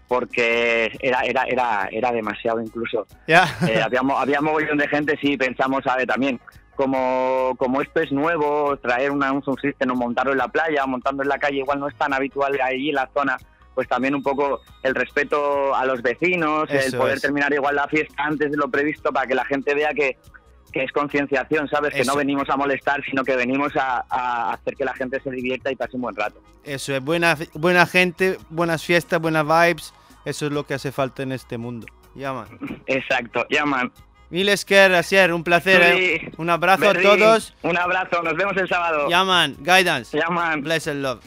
porque 0.09 0.91
era 1.01 1.21
era 1.21 1.43
era 1.43 1.89
era 1.93 2.11
demasiado 2.13 2.63
incluso. 2.63 3.07
Yeah. 3.27 3.47
Eh, 3.69 3.83
había, 3.83 4.01
había 4.17 4.41
mogollón 4.41 4.79
de 4.79 4.89
gente, 4.89 5.19
sí, 5.21 5.37
pensamos, 5.37 5.85
sabe, 5.85 6.07
también 6.07 6.41
como, 6.79 7.57
como 7.59 7.83
esto 7.83 8.01
es 8.01 8.13
nuevo, 8.13 8.77
traer 8.77 9.11
una, 9.11 9.33
un 9.33 9.43
system 9.61 9.91
o 9.91 9.97
montarlo 9.97 10.31
en 10.31 10.39
la 10.39 10.47
playa, 10.47 10.87
montando 10.87 11.25
en 11.25 11.29
la 11.29 11.37
calle, 11.37 11.59
igual 11.59 11.81
no 11.81 11.89
es 11.89 11.97
tan 11.97 12.15
habitual 12.15 12.57
ahí 12.63 12.91
en 12.91 12.95
la 12.95 13.11
zona, 13.13 13.37
pues 13.75 13.89
también 13.89 14.15
un 14.15 14.23
poco 14.23 14.61
el 14.85 14.95
respeto 14.95 15.75
a 15.75 15.85
los 15.87 16.03
vecinos, 16.03 16.71
Eso 16.71 16.87
el 16.87 16.97
poder 16.97 17.17
es. 17.17 17.23
terminar 17.23 17.53
igual 17.53 17.75
la 17.75 17.89
fiesta 17.89 18.15
antes 18.19 18.53
de 18.53 18.57
lo 18.57 18.71
previsto 18.71 19.13
para 19.13 19.27
que 19.27 19.35
la 19.35 19.45
gente 19.45 19.75
vea 19.75 19.89
que, 19.93 20.19
que 20.73 20.85
es 20.85 20.93
concienciación, 20.93 21.69
¿sabes? 21.69 21.93
Eso. 21.95 22.03
Que 22.03 22.07
no 22.07 22.15
venimos 22.15 22.49
a 22.49 22.57
molestar, 22.57 23.03
sino 23.05 23.25
que 23.25 23.35
venimos 23.35 23.75
a, 23.75 24.05
a, 24.09 24.53
hacer 24.53 24.77
que 24.77 24.85
la 24.85 24.95
gente 24.95 25.21
se 25.21 25.33
divierta 25.33 25.73
y 25.73 25.75
pase 25.75 25.97
un 25.97 26.03
buen 26.03 26.15
rato. 26.15 26.41
Eso 26.63 26.95
es, 26.95 27.03
buena, 27.03 27.37
buena 27.55 27.87
gente, 27.87 28.39
buenas 28.51 28.85
fiestas, 28.85 29.21
buenas 29.21 29.45
vibes, 29.45 29.93
eso 30.25 30.47
es 30.47 30.53
lo 30.53 30.65
que 30.65 30.75
hace 30.75 30.93
falta 30.93 31.25
en 31.25 31.33
este 31.33 31.59
mundo. 31.59 31.89
Llaman. 32.15 32.47
Exacto, 32.87 33.45
llaman. 33.51 33.91
Miles 34.31 34.67
Asier, 34.71 35.33
un 35.33 35.43
placer. 35.43 35.81
¿eh? 35.83 36.33
Un 36.37 36.51
abrazo 36.51 36.91
a 36.91 36.95
todos. 36.95 37.55
Un 37.63 37.79
abrazo, 37.79 38.23
nos 38.23 38.37
vemos 38.37 38.57
el 38.59 38.69
sábado. 38.69 39.09
Llaman, 39.09 39.57
guidance. 39.61 40.19
Llaman. 40.19 40.63
Bless 40.63 40.87
and 40.87 41.03
love. 41.03 41.21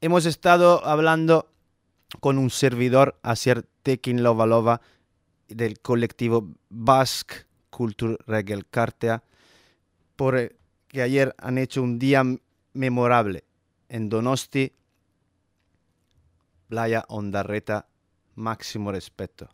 Hemos 0.00 0.26
estado 0.26 0.84
hablando 0.84 1.48
con 2.20 2.36
un 2.36 2.50
servidor, 2.50 3.18
Asier 3.22 3.64
Tekin 3.82 4.22
Lovalova, 4.22 4.82
del 5.48 5.80
colectivo 5.80 6.48
Basque 6.68 7.46
Culture 7.70 8.16
Regel 8.26 8.66
Cartea, 8.66 9.22
por 10.16 10.54
que 10.88 11.02
ayer 11.02 11.34
han 11.38 11.58
hecho 11.58 11.82
un 11.82 11.98
día 11.98 12.22
memorable 12.72 13.44
en 13.88 14.08
Donosti, 14.08 14.72
Playa 16.68 17.04
Ondarreta, 17.08 17.86
máximo 18.36 18.92
respeto. 18.92 19.48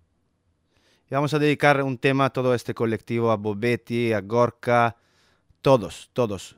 Y 1.11 1.15
vamos 1.15 1.35
a 1.35 1.39
dedicar 1.39 1.83
un 1.83 1.99
tema 1.99 2.27
a 2.27 2.31
todo 2.31 2.55
este 2.55 2.73
colectivo, 2.73 3.31
a 3.31 3.37
Bobetti, 3.37 4.13
a 4.13 4.21
Gorka, 4.21 4.97
todos, 5.61 6.11
todos. 6.13 6.57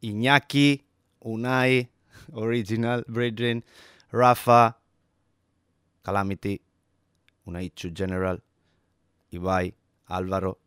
Iñaki, 0.00 0.84
Unai, 1.20 1.90
Original, 2.32 3.04
Bridging, 3.06 3.64
Rafa, 4.10 4.78
Calamity, 6.02 6.60
Unaichu 7.48 7.90
General, 7.94 8.42
Ibai, 9.30 9.74
Álvaro, 10.06 10.58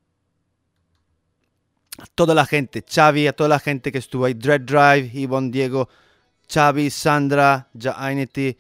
a 1.98 2.06
toda 2.15 2.34
la 2.34 2.46
gente, 2.46 2.84
Xavi, 2.84 3.28
a 3.28 3.34
toda 3.34 3.50
la 3.50 3.60
gente 3.60 3.91
que 3.91 4.00
estuvo 4.00 4.26
ahí, 4.26 4.34
Dread 4.34 4.62
Drive, 4.62 5.12
Ivonne, 5.13 5.52
Diego, 5.52 5.88
Xavi, 6.52 6.89
Sandra, 6.89 7.70
Jainity, 7.78 8.58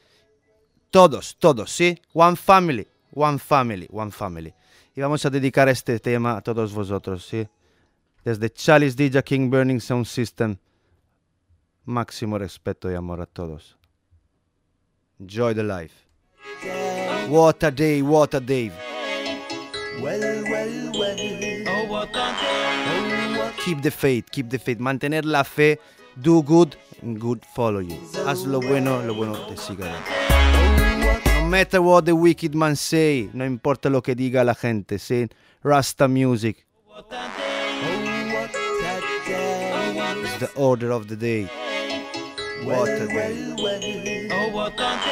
todos, 0.91 1.37
todos, 1.39 1.71
¿sí? 1.71 1.99
One 2.13 2.35
family, 2.35 2.87
one 3.13 3.39
family, 3.39 3.87
one 3.91 4.11
family. 4.11 4.53
Y 4.95 5.01
vamos 5.01 5.25
a 5.25 5.29
dedicar 5.29 5.69
este 5.69 5.99
tema 5.99 6.37
a 6.37 6.41
todos 6.41 6.73
vosotros, 6.73 7.25
¿sí? 7.25 7.47
Desde 8.23 8.51
Chalice 8.51 8.95
DJ 8.95 9.23
King 9.23 9.49
Burning 9.49 9.79
Sound 9.79 10.05
System, 10.05 10.57
máximo 11.85 12.37
respeto 12.37 12.91
y 12.91 12.95
amor 12.95 13.21
a 13.21 13.25
todos. 13.25 13.77
Enjoy 15.19 15.55
the 15.55 15.63
life. 15.63 16.10
What 17.29 17.63
a 17.63 17.71
day, 17.71 18.01
what 18.01 18.33
a 18.33 18.39
day. 18.39 18.71
Well, 20.01 20.19
well, 20.19 20.91
well. 20.97 21.17
Oh, 21.93 23.53
keep 23.63 23.81
the 23.81 23.91
faith, 23.91 24.31
keep 24.31 24.49
the 24.49 24.59
faith. 24.59 24.79
Mantener 24.79 25.23
la 25.23 25.43
fe. 25.43 25.77
Do 26.21 26.43
good, 26.43 26.75
and 27.01 27.19
good 27.19 27.43
follow 27.55 27.79
you. 27.79 27.97
Haz 28.25 28.45
lo 28.45 28.59
bueno, 28.59 29.01
lo 29.05 29.13
bueno 29.13 29.33
te 29.47 29.55
siga. 29.55 29.91
No 31.41 31.47
matter 31.47 31.81
what 31.81 32.05
the 32.05 32.15
wicked 32.15 32.53
man 32.53 32.75
say, 32.75 33.29
no 33.33 33.45
importa 33.45 33.89
lo 33.89 34.01
que 34.01 34.15
diga 34.15 34.43
la 34.45 34.53
gente, 34.53 34.99
say 34.99 35.29
Rasta 35.63 36.07
music. 36.07 36.65
It's 40.23 40.37
the 40.39 40.49
order 40.55 40.91
of 40.91 41.07
the 41.07 41.15
day. 41.15 41.49
Oh, 42.63 42.67
what 42.67 42.89
a 42.89 43.07
day. 43.07 45.10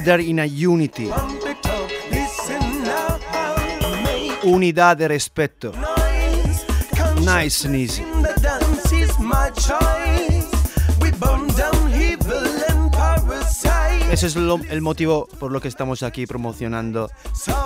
Together 0.00 0.20
in 0.22 0.38
a 0.40 0.46
unity. 0.46 1.10
Unidad 4.44 4.96
de 4.96 5.08
respeto. 5.08 5.72
Nice 7.22 7.66
and 7.66 7.76
easy. 7.76 8.02
Ese 14.10 14.26
es 14.26 14.36
lo- 14.36 14.58
el 14.70 14.80
motivo 14.80 15.28
por 15.38 15.52
lo 15.52 15.60
que 15.60 15.68
estamos 15.68 16.02
aquí 16.02 16.24
promocionando 16.26 17.10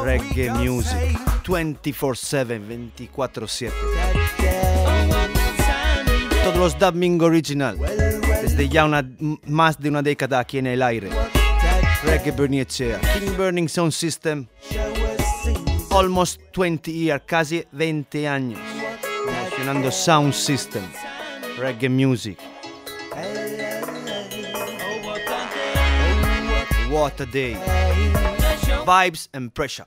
reggae 0.02 0.50
music 0.50 0.90
say 0.98 1.16
24/7, 1.44 2.58
24/7. 2.58 3.72
that 4.36 4.38
day. 4.38 4.50
Todos 6.42 6.56
los 6.58 6.78
dubbing 6.80 7.20
original, 7.22 7.78
desde 8.42 8.68
ya 8.68 8.84
una, 8.84 9.08
más 9.46 9.78
de 9.80 9.88
una 9.88 10.02
década 10.02 10.40
aquí 10.40 10.58
en 10.58 10.66
el 10.66 10.82
aire. 10.82 11.10
Reggae 12.06 12.32
Bernicea, 12.32 13.00
King 13.18 13.36
Burning 13.36 13.68
Sound 13.68 13.92
System, 13.92 14.46
almost 15.90 16.40
20 16.52 16.92
years, 16.92 17.22
casi 17.26 17.64
20 17.70 18.26
años, 18.26 18.58
promocionando 19.24 19.90
Sound 19.90 20.34
System, 20.34 20.82
Reggae 21.58 21.88
Music. 21.88 22.38
What 26.90 27.20
a 27.20 27.26
day. 27.26 27.56
Vibes 28.84 29.28
and 29.32 29.52
pressure. 29.52 29.86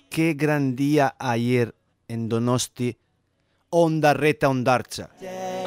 qué 0.11 0.33
gran 0.33 0.75
día 0.75 1.15
ayer 1.17 1.73
en 2.07 2.27
Donosti. 2.29 2.97
Onda 3.69 4.13
Reta 4.13 4.49
Ondarcha. 4.49 5.09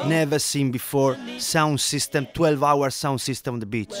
Never 0.07 0.39
seen 0.39 0.71
before. 0.71 1.17
Sound 1.39 1.79
system, 1.79 2.27
12 2.31 2.63
hour 2.63 2.91
sound 2.91 3.19
system 3.19 3.55
on 3.55 3.59
the 3.59 3.65
beach. 3.65 3.95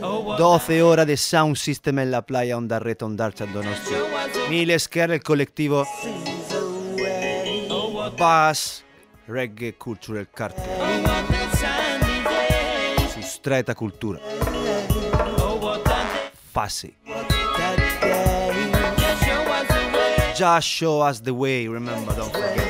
12 0.00 0.82
horas 0.82 1.06
de 1.06 1.16
sound 1.16 1.56
system 1.56 1.98
en 1.98 2.12
la 2.12 2.22
playa 2.22 2.56
Onda 2.56 2.78
Reta 2.78 3.04
Ondarcha 3.04 3.46
Donosti. 3.46 3.94
Miles 4.48 4.88
que 4.88 5.00
era 5.00 5.14
el 5.14 5.22
colectivo 5.22 5.84
Bass 8.16 8.84
Reggae 9.26 9.74
Cultural 9.74 10.28
Cartel. 10.30 10.64
Sustraeta 13.12 13.74
cultura. 13.74 14.20
Fase. 16.52 16.99
Just 20.40 20.68
show 20.68 21.02
us 21.02 21.20
the 21.20 21.34
way, 21.34 21.68
remember, 21.68 22.16
don't 22.16 22.32
forget. 22.32 22.69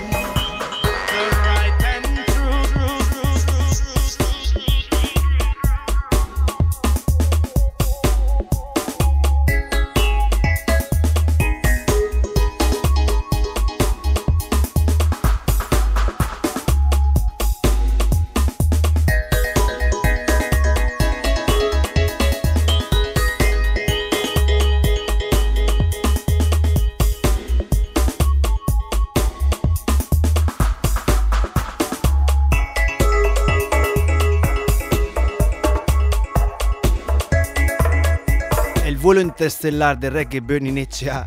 Vuelo 38.97 39.21
interestelar 39.21 39.99
de 39.99 40.11
Reggae 40.11 40.41
Burning 40.41 40.79
H.A. 40.79 41.27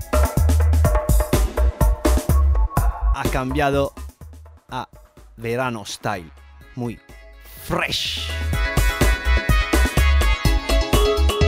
ha 3.15 3.23
cambiado 3.32 3.93
a 4.69 4.89
verano 5.38 5.86
style, 5.86 6.32
muy 6.76 6.99
fresh. 7.65 8.30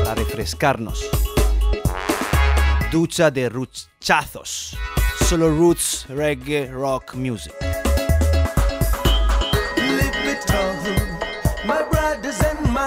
Para 0.03 0.15
refrescarnos. 0.15 1.03
Ducha 2.91 3.31
de 3.31 3.49
ruchazos. 3.49 4.77
Solo 5.27 5.49
roots, 5.49 6.05
reggae, 6.07 6.71
rock 6.71 7.15
music. 7.15 7.53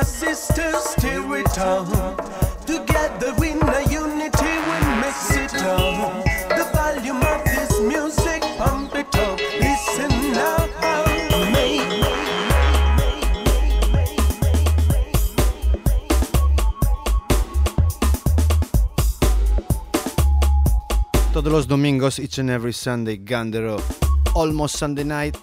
Sisters, 0.05 0.95
steer 0.97 1.41
it. 1.41 2.08
Todos 21.49 21.61
los 21.61 21.67
domingos, 21.67 22.19
each 22.19 22.39
and 22.41 22.51
every 22.51 22.75
Sunday, 22.75 23.17
Gandero. 23.17 23.81
Almost 24.35 24.77
Sunday 24.77 25.03
night, 25.03 25.35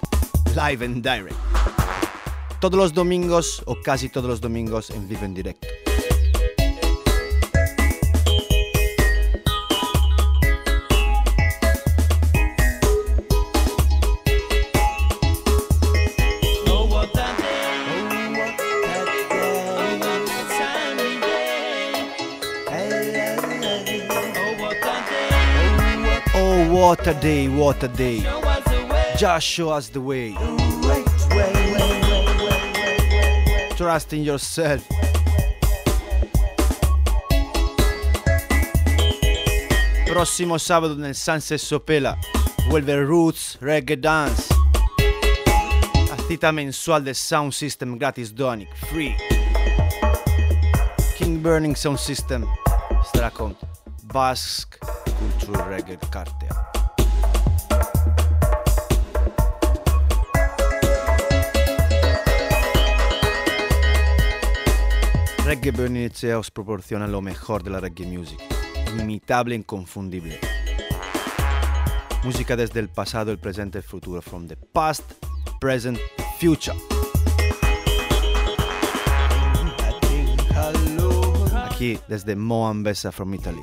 live 0.55 0.83
and 0.83 1.01
direct. 1.01 1.35
Todos 2.61 2.77
los 2.77 2.93
domingos, 2.93 3.63
o 3.65 3.75
casi 3.83 4.07
todos 4.09 4.29
los 4.29 4.39
domingos, 4.39 4.91
en 4.91 5.07
vivo 5.07 5.25
en 5.25 5.33
directo. 5.33 5.67
Day, 27.21 27.47
what 27.47 27.83
a 27.83 27.87
day. 27.87 28.21
Just 29.17 29.47
show 29.47 29.69
us 29.69 29.89
the 29.89 30.01
way. 30.01 30.35
Trust 33.75 34.13
in 34.13 34.23
yourself. 34.23 34.81
Próximo 40.07 40.57
sábado 40.59 40.95
nel 40.95 41.13
Sunset 41.13 41.59
Sopela 41.59 42.17
vuelve 42.69 43.03
Roots 43.03 43.57
Reggae 43.59 43.97
Dance. 43.97 44.53
La 46.09 46.17
cita 46.27 46.51
mensual 46.51 47.03
del 47.03 47.15
Sound 47.15 47.51
System 47.51 47.97
gratis 47.97 48.33
Donic, 48.33 48.69
free. 48.87 49.15
King 51.17 51.41
Burning 51.41 51.75
Sound 51.75 51.97
System 51.97 52.45
estará 53.01 53.29
con 53.29 53.57
Basque 54.03 54.77
Culture 55.19 55.63
Reggae 55.69 55.97
Cartel. 56.09 56.64
Reggae 65.45 65.71
Burning 65.71 66.05
Echea 66.05 66.39
os 66.39 66.49
proporciona 66.49 67.05
lo 67.05 67.21
mejor 67.21 67.61
de 67.61 67.69
la 67.69 67.79
reggae 67.79 68.03
music, 68.07 68.39
inimitable 68.95 69.53
e 69.53 69.59
inconfundible. 69.59 70.39
Música 72.23 72.55
desde 72.55 72.79
el 72.79 72.89
pasado, 72.89 73.31
el 73.31 73.37
presente 73.37 73.77
y 73.77 73.81
el 73.81 73.83
futuro, 73.83 74.23
from 74.23 74.47
the 74.47 74.55
past, 74.55 75.03
present, 75.59 75.99
future. 76.39 76.75
Aquí 81.69 81.99
desde 82.07 82.35
Moan 82.35 82.81
Besa 82.81 83.11
from 83.11 83.35
Italy. 83.35 83.61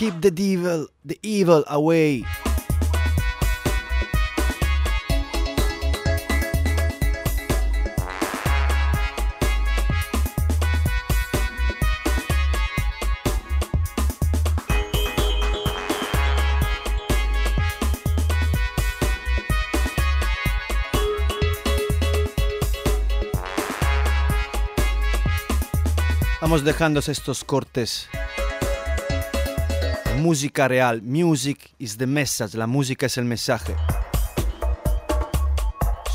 Keep 0.00 0.22
the 0.22 0.30
devil, 0.30 0.86
the 1.04 1.18
evil 1.22 1.62
away. 1.68 2.24
Vamos 26.40 26.64
dejando 26.64 27.00
estos 27.00 27.44
cortes 27.44 28.08
Música 30.20 30.68
real. 30.68 31.00
Music 31.02 31.74
is 31.78 31.96
the 31.96 32.06
message. 32.06 32.54
La 32.54 32.66
música 32.66 33.06
es 33.06 33.16
el 33.16 33.24
mensaje. 33.24 33.74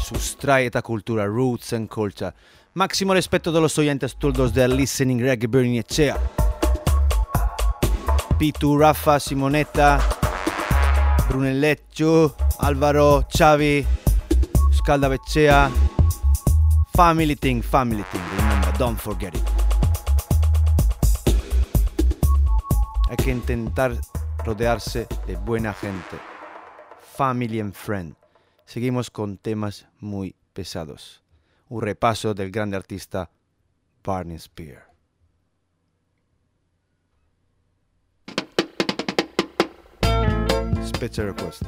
Sustrae 0.08 0.68
esta 0.68 0.84
cultura, 0.84 1.26
roots 1.26 1.74
and 1.74 1.90
culture. 1.90 2.32
Máximo 2.76 3.16
respeto 3.16 3.52
de 3.52 3.60
los 3.60 3.76
oyentes 3.80 4.16
todos 4.16 4.54
de 4.54 4.68
Listening 4.68 5.20
Reggae 5.20 5.48
Burning 5.48 5.80
Echea. 5.80 6.18
Pitu, 8.38 8.78
Rafa, 8.78 9.20
Simonetta, 9.20 10.00
Brunelleccio, 11.28 12.36
Álvaro, 12.60 13.26
Xavi, 13.36 13.84
Scalda 14.72 15.08
Vecchea. 15.08 15.72
Family 16.94 17.36
thing, 17.36 17.64
family 17.64 18.04
thing. 18.12 18.22
Remember, 18.38 18.72
don't 18.78 19.00
forget 19.00 19.34
it. 19.34 19.55
Hay 23.08 23.18
que 23.18 23.30
intentar 23.30 23.96
rodearse 24.44 25.08
de 25.28 25.36
buena 25.36 25.74
gente. 25.74 26.18
Family 27.16 27.60
and 27.60 27.74
friend. 27.74 28.16
Seguimos 28.66 29.12
con 29.12 29.38
temas 29.38 29.88
muy 30.00 30.36
pesados. 30.54 31.24
Un 31.70 31.82
repaso 31.82 32.34
del 32.34 32.50
grande 32.50 32.78
artista 32.78 33.30
Barney 34.04 34.40
Spear. 34.40 34.92
Special 40.84 41.28
request. 41.28 41.64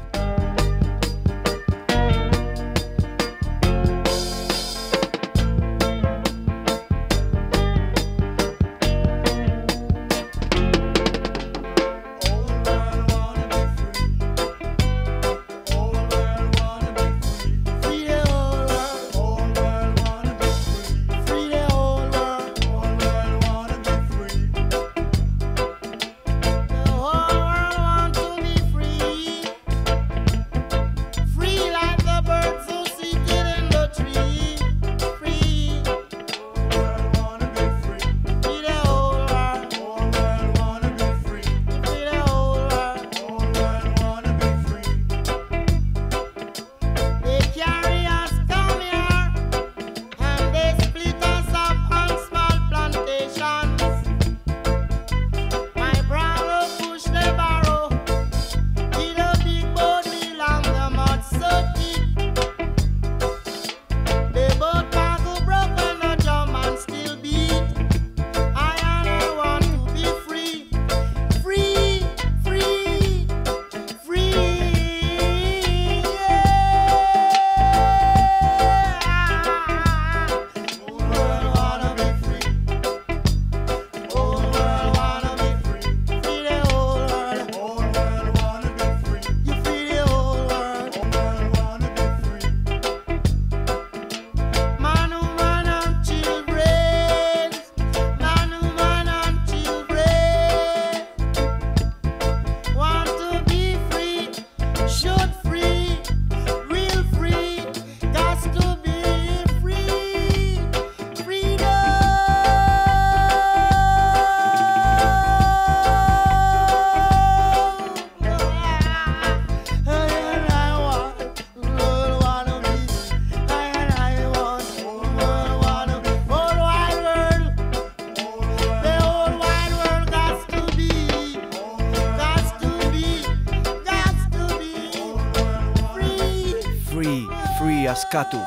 Askatu. 138.07 138.39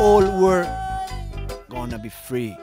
All 0.00 0.24
were 0.40 0.64
gonna 1.68 1.98
be 1.98 2.08
free. 2.08 2.56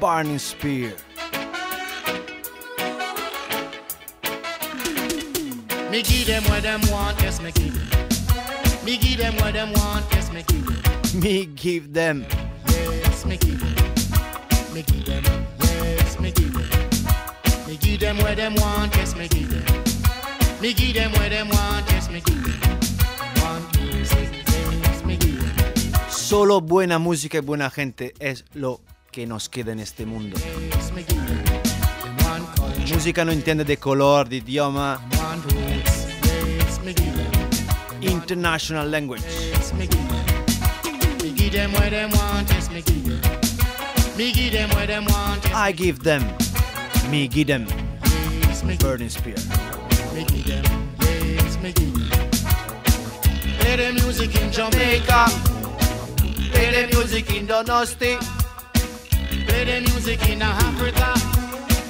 Burning 0.00 0.38
spear. 0.38 0.92
Me 5.90 6.02
give 6.02 6.26
them 6.26 6.44
what 6.44 6.62
them 6.62 6.80
want, 6.92 7.20
yes, 7.20 7.42
me 7.42 7.50
give 7.50 7.74
them. 7.74 8.84
Me 8.84 8.96
give 8.96 9.18
them 9.18 9.34
what 9.36 9.54
them 9.54 9.72
want, 9.72 10.06
yes, 10.12 10.30
me 10.32 10.44
give 10.46 10.64
them. 10.66 11.20
Me 11.20 11.46
give 11.46 11.92
them. 11.92 12.24
Yes, 12.68 13.24
me 13.24 13.36
give 13.38 13.58
them. 13.58 13.74
Me 14.72 14.82
give 14.82 15.04
them. 15.04 15.24
Yes, 15.62 16.20
me 16.20 16.30
give 16.30 16.52
them. 16.52 16.70
Me 17.66 17.76
give 17.76 17.98
them 17.98 18.18
what 18.18 18.36
them 18.36 18.54
want, 18.54 18.94
yes, 18.94 19.16
me 19.16 19.26
give 19.26 19.50
them. 19.50 19.64
Me 20.60 20.74
give 20.74 20.94
them 20.94 21.10
what 21.12 21.30
them 21.30 21.48
want, 21.48 21.90
yes, 21.90 22.08
me 22.08 22.20
give 22.20 22.44
them. 22.44 22.78
Want 23.42 23.80
music, 23.80 24.28
yes, 24.46 25.04
me 25.04 25.16
give 25.16 25.40
them. 25.40 26.08
Solo 26.08 26.60
buena 26.60 27.00
música 27.00 27.38
y 27.38 27.40
buena 27.40 27.68
gente 27.68 28.14
es 28.20 28.44
lo 28.54 28.80
que 29.10 29.26
nos 29.26 29.48
queda 29.48 29.72
en 29.72 29.80
este 29.80 30.06
mundo. 30.06 30.36
Música 32.92 33.24
no 33.24 33.32
entiende 33.32 33.64
de 33.64 33.76
color, 33.76 34.28
de 34.28 34.36
idioma. 34.36 35.00
International 38.00 38.90
language. 38.90 39.22
I 45.54 45.72
give 45.72 46.02
them, 46.02 46.22
me 47.10 47.28
give 47.28 47.46
them, 47.46 47.66
Burning 48.78 49.08
Spear. 49.10 49.36
Play 53.60 53.76
the 53.76 53.92
music 53.92 54.34
in 54.40 54.50
Jamaica, 54.50 55.26
play 56.52 56.70
the 56.72 56.96
music 56.96 57.30
in 57.34 57.46
Donosti. 57.46 58.37
Play 59.48 59.64
the 59.64 59.80
music 59.90 60.28
in 60.28 60.42
Africa. 60.42 61.08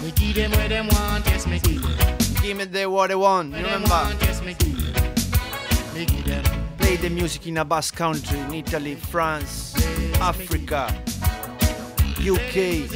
Me 0.03 0.12
give 0.12 0.37
them 0.37 0.51
what 0.53 0.68
them 0.68 0.87
want, 0.88 1.27
yes, 1.27 1.47
me 1.47 1.59
give 1.59 1.83
them. 1.83 2.16
Give 2.42 2.57
me 2.57 2.64
the 2.64 2.87
what 2.87 3.09
they 3.09 3.14
want. 3.14 3.53
Them 3.53 3.64
Remember, 3.64 3.90
want, 3.90 4.23
yes, 4.23 4.42
me 4.42 4.55
give 4.55 4.94
them. 4.94 5.94
Me 5.94 6.05
give 6.07 6.25
them, 6.25 6.44
play 6.79 6.97
the 6.97 7.11
music 7.11 7.47
in 7.47 7.59
a 7.59 7.64
Basque 7.64 7.97
country, 7.97 8.38
in 8.38 8.55
Italy, 8.55 8.94
France, 8.94 9.75
Africa, 10.21 10.87
UK, 12.21 12.88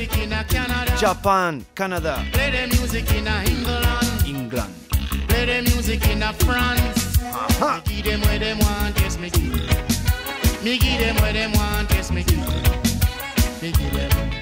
Canada. 0.49 0.97
Japan, 0.99 1.65
Canada, 1.75 2.25
Play 2.33 2.51
the 2.51 2.67
music 2.77 3.11
in 3.13 3.27
England. 3.27 3.87
England. 4.27 4.75
Play 5.29 5.45
the 5.47 5.63
music 5.71 6.07
in 6.09 6.21
France. 6.45 7.19
Me 7.61 7.81
give 7.85 8.05
them 8.05 8.21
what 8.21 8.41
them 8.41 8.59
want, 8.59 8.99
yes, 9.01 9.19
me 9.19 9.31
give 9.31 9.53
them. 9.53 10.65
Me 10.65 10.79
give 10.79 11.01
them 11.01 11.17
what 11.17 11.33
them 11.33 11.53
want, 11.53 11.91
yes, 11.91 12.11
me 12.11 12.23
give 12.23 12.45
them. 12.45 12.83
Me 13.63 13.71
give 13.73 13.93
them, 13.93 14.42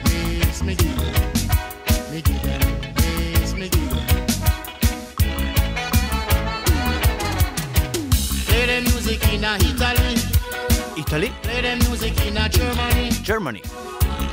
Italy. 11.11 11.33
Play 11.43 11.61
the 11.61 11.77
music 11.89 12.15
in 12.25 12.35
Germany. 12.51 13.11
Germany, 13.25 13.63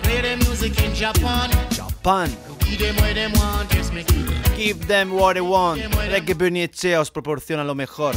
Play 0.04 0.22
the 0.22 0.38
music 0.46 0.80
in 0.84 0.94
Japan. 0.94 1.50
Japan. 1.72 2.30
Give 2.60 2.78
them 2.80 2.96
what 2.98 3.16
them 3.16 3.32
want, 3.34 3.74
yes, 3.74 3.92
me 3.92 4.04
give 4.04 4.28
them. 4.28 4.56
Give 4.56 4.88
them 4.88 5.12
what 5.12 5.34
they 5.34 5.42
want. 5.42 5.82
Reggae 6.12 6.36
Bernicea 6.36 7.00
os 7.00 7.10
proporciona 7.10 7.64
lo 7.64 7.74
mejor. 7.74 8.14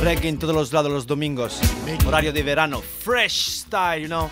Reggae 0.00 0.28
en 0.28 0.38
todos 0.38 0.54
los 0.54 0.72
lados 0.72 0.92
los 0.92 1.06
domingos. 1.06 1.60
Horario 2.06 2.32
de 2.32 2.42
verano. 2.44 2.80
Fresh 2.80 3.64
style, 3.64 4.00
you 4.00 4.06
know. 4.06 4.30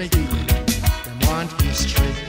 Me 0.00 0.08
them. 0.08 0.36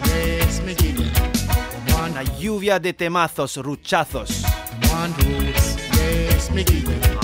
Yes, 0.06 0.62
me 0.66 0.74
them. 0.98 1.94
Want, 1.94 2.12
Una 2.12 2.24
lluvia 2.38 2.80
de 2.80 2.94
temazos, 2.94 3.56
ruchazos. 3.58 4.42
them 4.42 4.90
want 4.92 5.18
roots, 5.24 5.78
yes, 5.96 6.52
me 6.52 6.64
give 6.66 6.86
them. 6.86 7.00
Them 7.00 7.16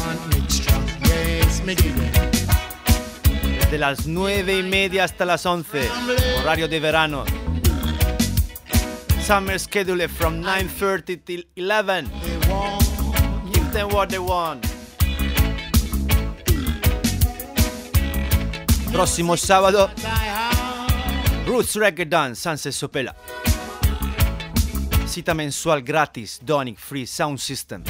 want 0.00 0.26
mixture, 0.28 0.80
yes, 1.08 1.62
me 1.64 1.74
give 1.74 1.96
them. 1.96 3.70
De 3.70 3.78
las 3.78 4.06
nueve 4.06 4.58
y 4.58 4.62
media 4.62 5.04
hasta 5.04 5.24
las 5.24 5.44
11. 5.44 5.88
Horario 6.40 6.68
de 6.68 6.80
verano. 6.80 7.24
Summer 9.24 9.58
schedule 9.58 10.08
from 10.08 10.40
9.30 10.42 11.24
till 11.24 11.44
11. 11.56 12.08
They 12.08 12.50
want, 12.50 13.52
Give 13.52 13.72
them 13.72 13.88
what 13.90 14.08
they 14.08 14.18
want. 14.18 14.69
Próximo 18.92 19.36
sábado. 19.36 19.90
Roots 21.46 21.76
Reggae 21.76 22.04
Dance, 22.04 22.40
Sunset 22.40 22.72
Sopela. 22.72 23.14
Cita 25.06 25.34
mensual 25.34 25.82
gratis, 25.82 26.40
Donic 26.42 26.78
Free 26.78 27.06
Sound 27.06 27.38
System. 27.38 27.82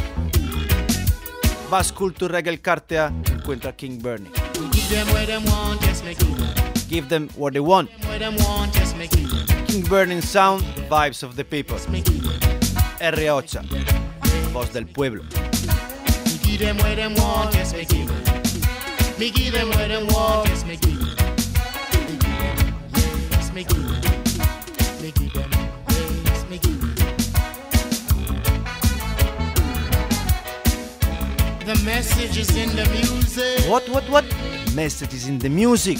Bass 1.71 1.93
Culture 1.93 2.29
Reggae 2.29 2.61
Cartea, 2.61 3.13
encuentra 3.33 3.73
King 3.73 4.01
Bernie. 4.01 4.31
Give 6.89 7.09
them 7.09 7.29
what 7.37 7.53
they 7.53 7.61
want. 7.61 7.91
King 9.67 9.85
Burning 9.89 10.23
Sound, 10.23 10.63
Vibes 10.89 11.23
of 11.23 11.37
the 11.37 11.45
People. 11.45 11.79
Me 11.89 12.01
give 12.03 12.23
them. 12.23 12.41
R8, 13.01 13.63
voz 14.53 14.73
del 14.73 14.87
pueblo. 14.87 15.23
Me 19.21 19.31
give 19.31 19.53
them 19.53 19.69
what 19.69 19.89
them 19.89 20.07
want, 20.07 20.49
yes, 20.49 20.65
me 20.65 20.77
give 20.77 20.99
them. 20.99 21.37
Me 22.07 22.17
give 22.17 22.33
them 22.41 23.21
yes, 23.31 23.53
me 23.53 23.65
give 23.65 23.77
them. 23.77 24.01
Me 24.01 24.01
give 24.17 24.25
them, 24.55 24.71
yes, 24.81 25.03
me 25.03 25.13
give 25.13 25.33
them. 25.35 25.51
Me 25.51 25.69
give 25.69 26.01
them, 26.01 26.25
yes, 26.25 26.43
me 26.49 26.57
give 26.59 26.81
them. 26.81 27.05
The 31.67 31.77
message 31.85 32.39
is 32.39 32.57
in 32.57 32.71
the 32.75 32.89
music. 32.89 33.69
What, 33.69 33.87
what, 33.91 34.09
what? 34.09 34.25
Messages 34.75 35.29
in 35.29 35.39
the 35.39 35.51
music. 35.51 35.99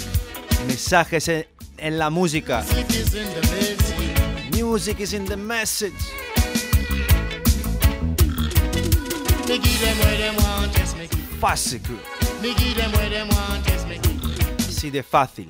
Mensajes 0.65 1.27
en, 1.29 1.45
en 1.77 1.99
la 1.99 2.09
música. 2.09 2.63
Music 2.73 2.89
is 2.89 3.13
in 3.13 3.29
the 3.35 3.41
message. 3.51 4.55
Music 4.55 4.99
is 4.99 5.13
in 5.13 5.25
the 5.25 5.37
message. 5.37 5.93
Them 9.45 9.97
what 9.99 10.17
them 10.17 10.35
want, 10.37 10.75
yes, 10.75 10.95
me 10.95 11.07
give 11.07 11.19
Fácil. 11.39 12.20
Así 14.81 14.89
de 14.89 15.03
fácil. 15.03 15.47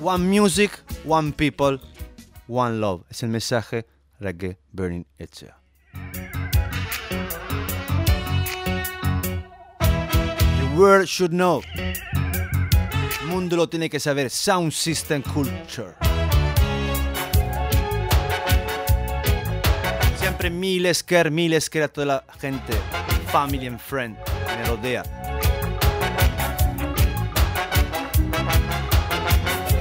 One 0.00 0.24
music, 0.28 0.70
one 1.04 1.32
people, 1.32 1.80
one 2.46 2.78
love. 2.78 3.02
Es 3.10 3.24
el 3.24 3.30
mensaje 3.30 3.84
Reggae 4.20 4.58
Burning 4.72 5.04
Echea. 5.18 5.56
The 10.60 10.76
world 10.76 11.08
should 11.08 11.32
know. 11.32 11.62
El 11.74 13.26
mundo 13.26 13.56
lo 13.56 13.68
tiene 13.68 13.90
que 13.90 13.98
saber. 13.98 14.30
Sound 14.30 14.70
System 14.70 15.20
Culture. 15.22 16.09
siempre 20.40 20.50
mil 20.50 20.94
scare, 20.94 21.30
mil 21.30 21.60
scare 21.60 21.84
a 21.84 21.88
toda 21.88 22.06
la 22.06 22.24
gente, 22.40 22.72
family 23.30 23.66
and 23.66 23.78
friend, 23.78 24.16
me 24.16 24.68
rodea. 24.68 25.02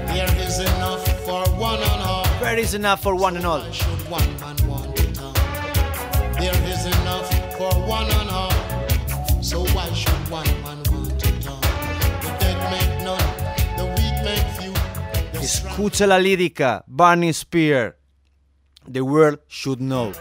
There 0.07 0.35
is 0.45 0.59
enough 0.59 1.07
for 1.25 1.43
one 1.57 1.79
and 1.81 2.01
all. 2.03 2.25
There 2.41 2.59
is 2.59 2.73
enough 2.73 3.01
for 3.01 3.15
one 3.15 3.37
and 3.37 3.45
all. 3.45 3.61
There 6.39 6.63
is 6.67 6.85
enough 6.85 7.29
for 7.57 7.73
one 7.87 8.11
and 8.11 8.29
all. 8.29 8.51
So 9.41 9.63
why 9.73 9.87
should 9.93 10.29
one 10.29 10.45
man 10.63 10.83
want 10.91 11.23
it 11.25 11.47
all? 11.47 11.61
The 12.21 12.35
dead 12.39 12.57
make 12.71 13.03
none, 13.03 13.29
the 13.77 13.85
weak 13.95 14.23
make 14.25 14.47
few. 14.57 14.73
Escucha 15.41 16.05
la 16.05 16.17
lírica, 16.17 16.83
Barney 16.87 17.31
Spear. 17.33 17.98
the 18.87 19.03
world 19.03 19.39
should 19.47 19.81
know. 19.81 20.13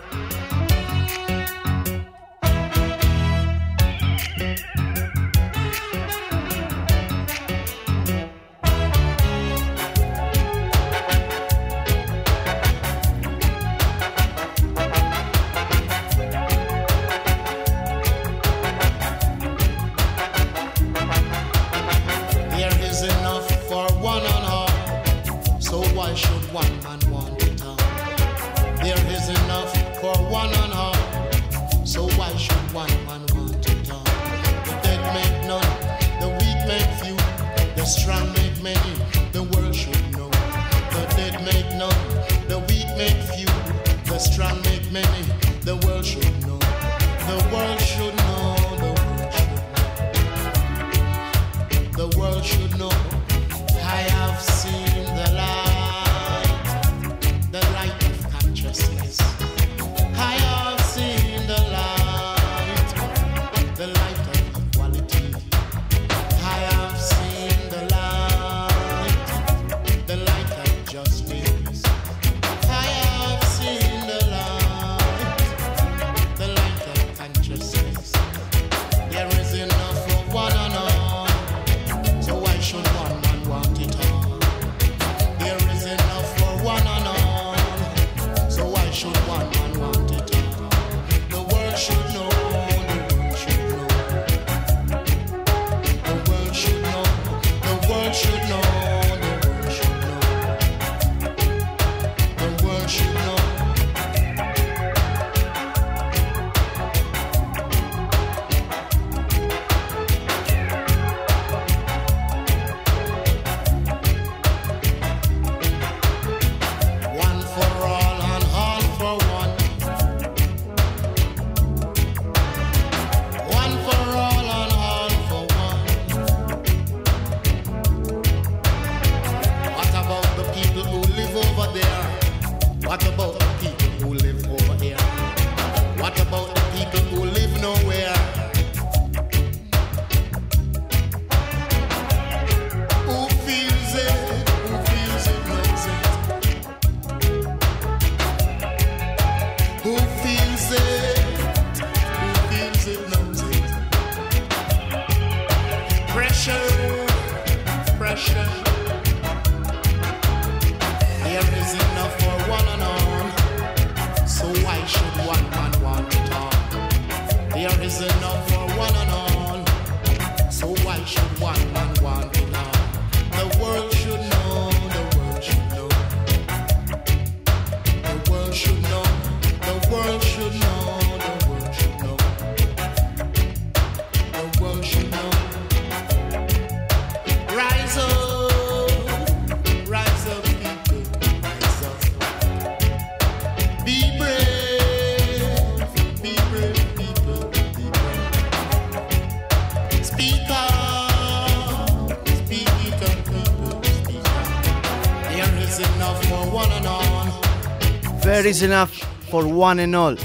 is 208.49 208.63
enough 208.63 208.95
for 209.29 209.47
one 209.47 209.79
and 209.79 209.95
all. 209.95 210.17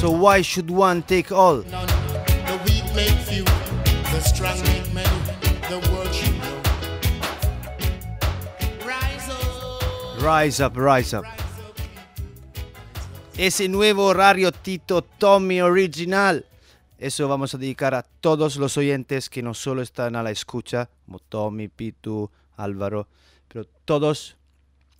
So 0.00 0.10
why 0.10 0.42
should 0.42 0.68
one 0.68 1.02
take 1.04 1.30
all? 1.30 1.58
The 1.58 2.60
weak 2.64 2.84
make 2.96 3.16
few, 3.28 3.44
the 3.44 4.20
strong 4.20 4.60
make 4.62 4.92
many, 4.92 5.18
the 5.70 5.78
world 5.92 6.12
should 6.12 6.36
know. 6.42 6.60
Rise 8.84 9.28
up. 9.30 10.22
Rise 10.22 10.60
up, 10.60 10.76
rise 10.76 11.14
up. 11.14 11.24
Ese 13.38 13.68
nuevo 13.68 14.08
horario 14.12 14.50
Tito 14.50 15.04
Tommy 15.20 15.60
Original. 15.60 16.42
Eso 16.98 17.28
vamos 17.28 17.54
a 17.54 17.58
dedicar 17.58 17.94
a 17.94 18.02
todos 18.02 18.56
los 18.56 18.76
oyentes 18.78 19.28
que 19.28 19.42
no 19.42 19.52
solo 19.52 19.82
están 19.82 20.16
a 20.16 20.22
la 20.22 20.30
escucha, 20.30 20.88
como 21.04 21.18
Tommy, 21.18 21.68
Pitu, 21.68 22.30
Álvaro, 22.56 23.06
pero 23.48 23.66
todos, 23.84 24.36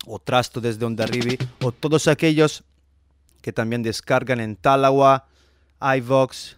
o 0.05 0.19
Trasto 0.19 0.61
desde 0.61 0.85
Ondarribi, 0.85 1.37
o 1.63 1.71
todos 1.71 2.07
aquellos 2.07 2.63
que 3.41 3.51
también 3.51 3.81
descargan 3.81 4.39
en 4.39 4.55
Talawa, 4.55 5.25
iVox, 5.81 6.57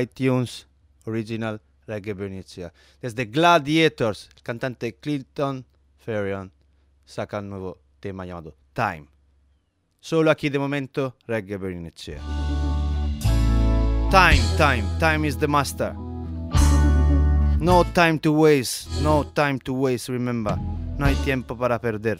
iTunes, 0.00 0.66
Original, 1.04 1.60
Reggae 1.86 2.14
Bernicia. 2.14 2.72
Desde 3.00 3.26
Gladiators, 3.26 4.28
el 4.36 4.42
cantante 4.42 4.94
Clinton 4.94 5.64
Ferrion 6.04 6.52
saca 7.04 7.38
un 7.38 7.50
nuevo 7.50 7.78
tema 8.00 8.26
llamado 8.26 8.54
Time. 8.72 9.06
Solo 10.00 10.30
aquí 10.30 10.48
de 10.48 10.58
momento, 10.58 11.16
Reggae 11.26 11.56
Time, 14.10 14.40
time, 14.56 14.84
time 14.98 15.26
is 15.26 15.36
the 15.36 15.46
master. 15.46 15.94
No 17.60 17.84
time 17.92 18.18
to 18.20 18.32
waste, 18.32 18.88
no 19.02 19.24
time 19.34 19.58
to 19.60 19.74
waste, 19.74 20.08
remember. 20.08 20.56
No 20.96 21.04
hay 21.04 21.14
tiempo 21.26 21.54
para 21.54 21.78
perder. 21.78 22.18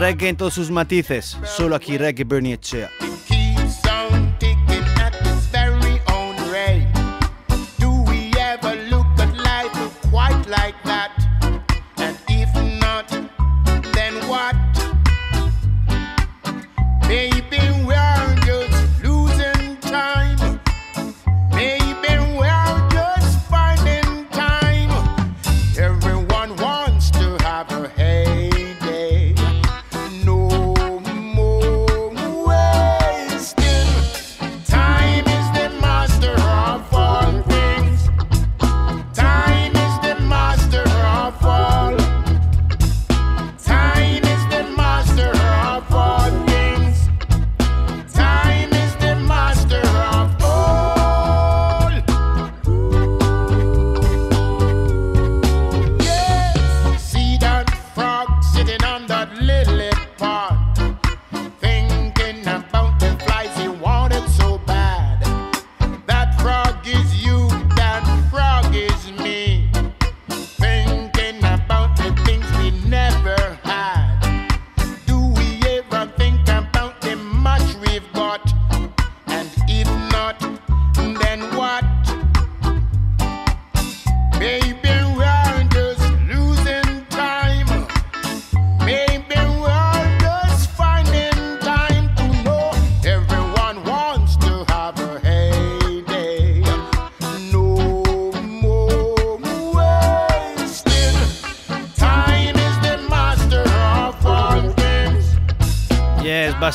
Reggae 0.00 0.30
en 0.30 0.36
todos 0.38 0.54
sus 0.54 0.70
matices. 0.70 1.36
Solo 1.44 1.76
aquí 1.76 1.98
Reggae 1.98 2.24
Bernie 2.24 2.54
Echea. 2.54 2.88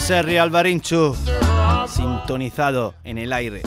Serri 0.06 0.38
Alvarinchu, 0.38 1.16
sintonizado 1.88 2.94
en 3.04 3.18
el 3.18 3.34
aire. 3.34 3.64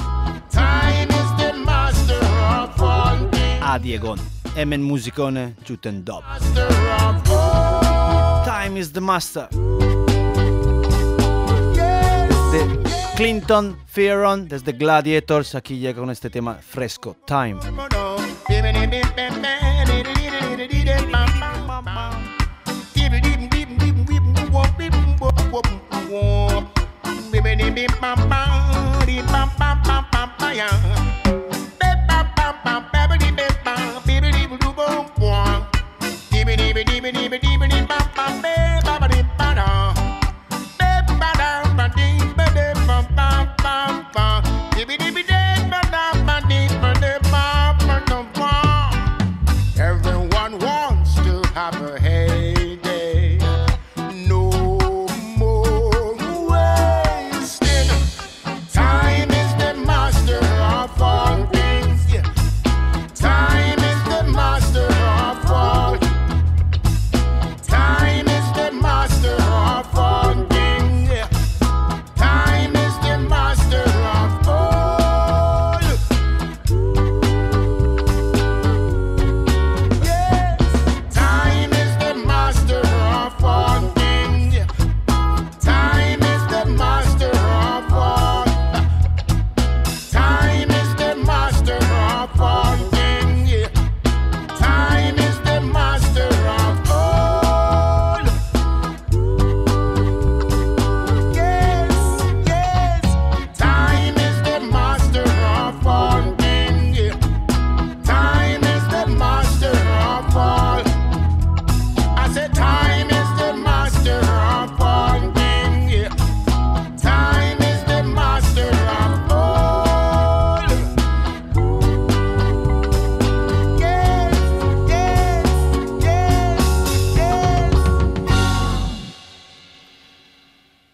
A 3.61 3.79
Diegon, 3.83 4.21
Emen 4.55 4.81
Musicone, 4.85 5.57
Juten 5.67 6.05
Dob. 6.05 6.23
Time 8.45 8.79
is 8.79 8.93
the 8.93 9.01
master. 9.01 9.49
De 12.53 12.83
Clinton 13.17 13.77
Fearon, 13.87 14.47
desde 14.47 14.71
Gladiators, 14.71 15.57
aquí 15.57 15.81
llega 15.81 15.99
con 15.99 16.11
este 16.11 16.31
tema 16.31 16.55
fresco, 16.55 17.17
Time. 17.27 17.59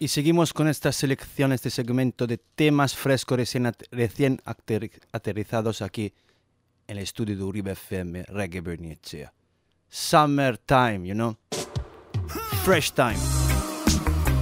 Y 0.05 0.07
seguimos 0.07 0.53
con 0.53 0.67
esta 0.67 0.91
selección, 0.91 1.51
este 1.51 1.71
segmento 1.71 2.27
de 2.27 2.37
temas 2.37 2.95
frescos 2.95 3.39
recién, 3.39 4.39
aterrizados 5.11 5.81
aquí 5.81 6.13
en 6.87 6.97
el 6.97 7.03
estudio 7.03 7.35
de 7.35 7.41
Uribe 7.41 7.71
FM, 7.71 8.21
Reggae 8.25 8.61
Bernicea. 8.61 9.33
Summer 9.89 10.59
time, 10.59 11.07
you 11.07 11.15
know? 11.15 11.35
Fresh 12.63 12.91
time. 12.93 13.17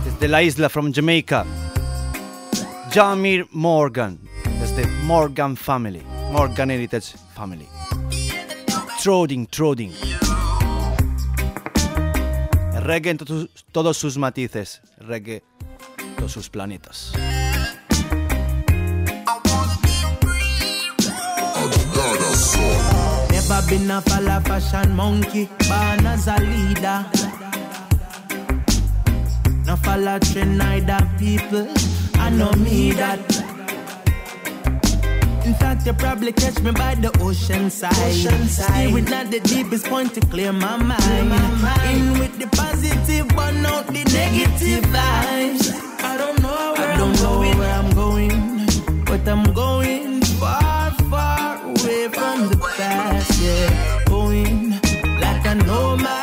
Desde 0.03 0.27
la 0.27 0.43
isla, 0.43 0.67
from 0.67 0.91
Jamaica. 0.91 1.45
Jamir 2.91 3.47
Morgan, 3.51 4.19
desde 4.59 4.85
Morgan 5.05 5.55
Family, 5.55 6.03
Morgan 6.33 6.71
Heritage 6.71 7.15
Family. 7.33 7.69
Trading, 9.01 9.45
trading. 9.45 9.91
Reggae 12.81 13.11
en 13.11 13.17
todos 13.71 13.95
sus 13.95 14.17
matices. 14.17 14.81
Reggae 14.97 15.41
todos 16.15 16.31
sus 16.31 16.49
planetas. 16.49 17.13
Never 23.31 23.61
been 23.69 23.91
a 23.91 24.01
fella 24.01 24.41
fashion 24.41 24.95
monkey, 24.95 25.49
born 25.67 26.05
as 26.07 26.27
a 26.27 26.37
leader. 26.39 27.05
No 29.65 29.75
follow 29.77 30.19
trend 30.19 30.57
neither 30.57 31.09
people, 31.17 31.67
I 32.15 32.29
know 32.29 32.51
me 32.53 32.91
that. 32.93 33.52
In 35.45 35.53
fact, 35.55 35.85
you 35.85 35.93
probably 35.93 36.31
catch 36.31 36.59
me 36.61 36.71
by 36.71 36.95
the 36.95 37.11
ocean 37.21 37.69
side. 37.69 37.93
Ocean. 37.97 38.47
Spirit 38.47 39.09
not 39.09 39.29
the 39.29 39.39
deepest 39.41 39.85
point 39.87 40.13
to 40.15 40.21
clear 40.21 40.53
my 40.53 40.77
mind. 40.77 41.01
Clear 41.03 41.23
my 41.25 41.47
mind. 41.61 41.97
In 41.97 42.19
with 42.19 42.39
the 42.39 42.47
positive, 42.55 43.27
but 43.35 43.51
not 43.55 43.87
the 43.87 44.03
negative 44.19 44.83
vibes. 44.85 45.65
I 46.01 46.17
don't 46.17 46.41
know 46.41 46.73
where 46.77 46.91
I 46.93 46.97
don't 46.97 47.15
I'm 47.17 47.23
know 47.23 47.35
going. 47.35 47.57
where 47.57 47.73
I'm 47.81 47.91
going, 47.93 48.65
but 49.05 49.27
I'm 49.27 49.53
going 49.53 50.21
far, 50.39 50.91
far 51.11 51.61
away 51.63 52.07
from 52.07 52.47
the 52.49 52.57
past. 52.77 53.41
Yeah, 53.41 54.03
going 54.05 54.71
like 55.19 55.45
I 55.45 55.53
know 55.55 55.97
my. 55.97 56.22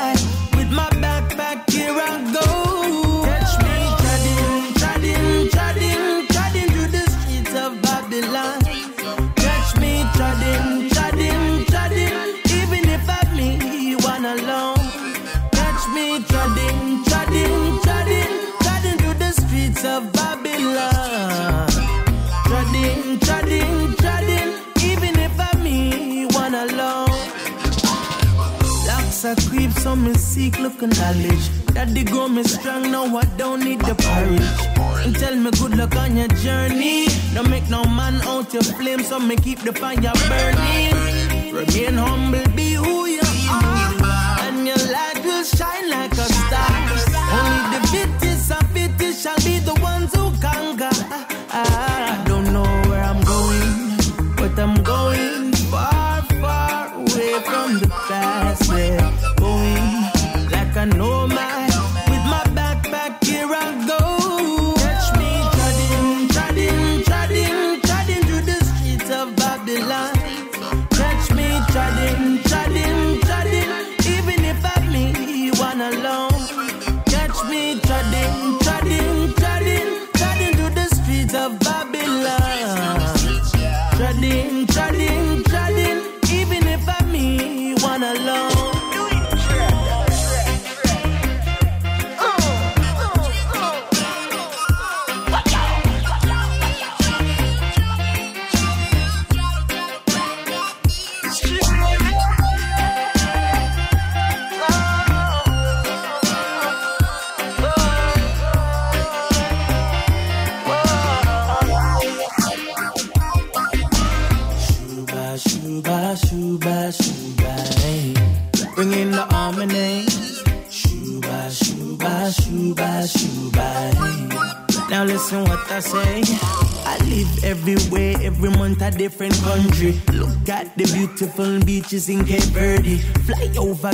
So 29.80 29.96
me 29.96 30.12
seek, 30.14 30.58
look 30.58 30.82
and 30.82 30.94
knowledge. 30.98 31.46
Daddy 31.72 32.04
grow 32.04 32.28
me 32.28 32.42
strong, 32.42 32.90
now 32.90 33.16
I 33.16 33.24
don't 33.38 33.60
need 33.64 33.80
the 33.80 33.94
porridge. 33.94 35.06
And 35.06 35.16
tell 35.16 35.34
me 35.34 35.50
good 35.52 35.74
luck 35.76 35.96
on 35.96 36.16
your 36.16 36.28
journey. 36.44 37.06
Don't 37.34 37.48
make 37.48 37.68
no 37.70 37.84
man 37.84 38.16
out 38.22 38.52
your 38.52 38.62
flame, 38.62 39.02
so 39.02 39.18
me 39.18 39.36
keep 39.36 39.60
the 39.60 39.72
fire 39.72 40.12
burning. 40.28 41.54
Remain 41.54 41.94
humble, 41.94 42.46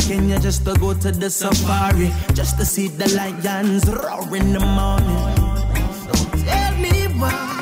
Kenya 0.06 0.38
just 0.38 0.64
to 0.64 0.72
go 0.78 0.94
to 0.94 1.10
the 1.10 1.28
safari. 1.28 2.12
Just 2.32 2.58
to 2.58 2.64
see 2.64 2.86
the 2.86 3.08
lions 3.18 3.84
roar 3.90 4.36
in 4.36 4.52
the 4.52 4.60
morning. 4.60 5.34
So 6.06 6.14
tell 6.46 6.74
me 6.78 7.08
why 7.18 7.55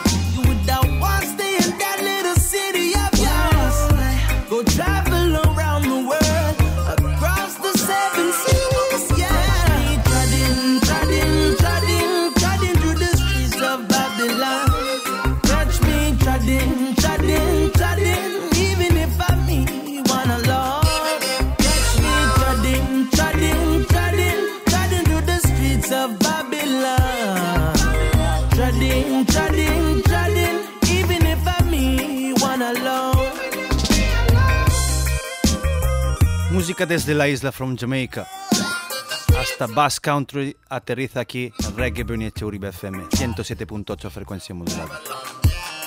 Desde 36.89 37.15
la 37.15 37.27
isla 37.27 37.51
from 37.51 37.77
Jamaica. 37.79 38.27
Hasta 39.39 39.67
Bass 39.67 39.99
Country 39.99 40.55
aterriza 40.69 41.21
aquí 41.21 41.51
Reggae 41.77 42.05
Bernice 42.05 42.45
Uribe 42.45 42.69
FM 42.69 43.05
107.8 43.05 44.11
frecuencia 44.11 44.55
modulada. 44.55 45.01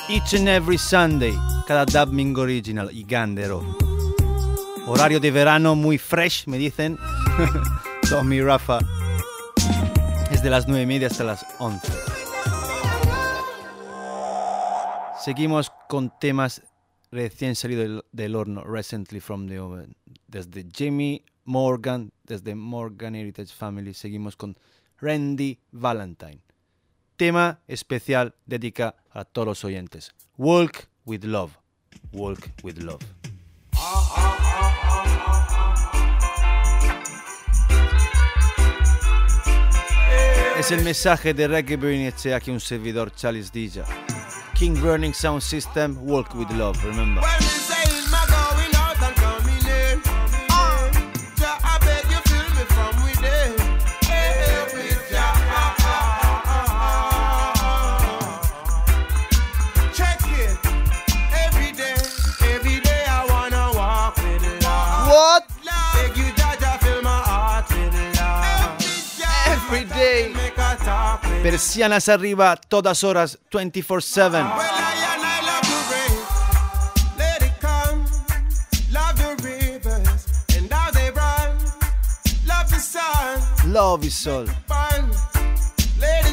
Each 0.10 0.34
and 0.34 0.48
every 0.50 0.78
Sunday, 0.78 1.38
cada 1.68 1.86
dubbing 1.86 2.36
original 2.36 2.90
y 2.92 3.04
gandero. 3.04 3.64
Horario 4.88 5.20
de 5.20 5.30
verano 5.30 5.76
muy 5.76 5.98
fresh, 5.98 6.48
me 6.48 6.58
dicen. 6.58 6.98
Tommy 8.10 8.42
Rafa. 8.42 8.80
Es 10.32 10.42
de 10.42 10.50
las 10.50 10.68
9 10.68 10.82
y 10.82 10.86
media 10.88 11.08
hasta 11.08 11.24
las 11.24 11.46
11. 11.60 11.88
Seguimos 15.24 15.72
con 15.88 16.12
temas 16.20 16.64
recién 17.12 17.56
salidos 17.56 18.04
del 18.12 18.36
horno, 18.36 18.64
recently 18.64 19.20
from 19.20 19.48
the 19.48 19.60
oven. 19.60 19.97
Desde 20.28 20.66
Jimmy 20.72 21.24
Morgan, 21.46 22.12
desde 22.26 22.54
Morgan 22.56 23.16
Heritage 23.16 23.54
Family, 23.54 23.94
seguimos 23.94 24.36
con 24.36 24.58
Randy 25.00 25.60
Valentine. 25.72 26.42
Tema 27.16 27.62
especial 27.68 28.36
dedica 28.46 28.96
a 29.10 29.26
todos 29.26 29.48
los 29.48 29.64
oyentes. 29.64 30.12
Walk 30.38 30.90
with 31.06 31.24
Love. 31.24 31.54
Walk 32.12 32.52
with 32.64 32.78
Love. 32.78 33.04
Es 40.60 40.72
el 40.72 40.84
mensaje 40.84 41.34
de 41.34 41.48
Reggae 41.48 41.78
Bernice 41.78 42.34
aquí 42.34 42.52
un 42.52 42.60
servidor 42.60 43.14
Charles 43.16 43.52
Dija. 43.52 43.86
King 44.56 44.74
Burning 44.82 45.14
Sound 45.14 45.42
System, 45.42 45.96
Walk 46.02 46.34
with 46.34 46.50
Love, 46.50 46.84
remember. 46.84 47.24
Persianas 71.50 72.10
arriba, 72.10 72.58
todas 72.58 73.06
horas, 73.06 73.40
24-7. 73.52 74.32
Well, 74.32 74.44
I 74.44 74.98
and 75.16 75.24
I 83.64 83.72
love 83.72 84.04
is 84.04 84.26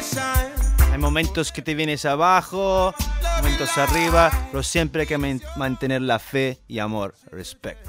shine. 0.03 0.51
Hay 0.91 0.97
momentos 0.97 1.53
que 1.53 1.61
te 1.61 1.75
vienes 1.75 2.03
abajo, 2.03 2.93
momentos 3.37 3.77
arriba, 3.77 4.29
pero 4.51 4.63
siempre 4.63 5.03
hay 5.03 5.07
que 5.07 5.17
man- 5.17 5.41
mantener 5.55 6.01
la 6.01 6.19
fe 6.19 6.59
y 6.67 6.79
amor. 6.79 7.15
Respect. 7.31 7.79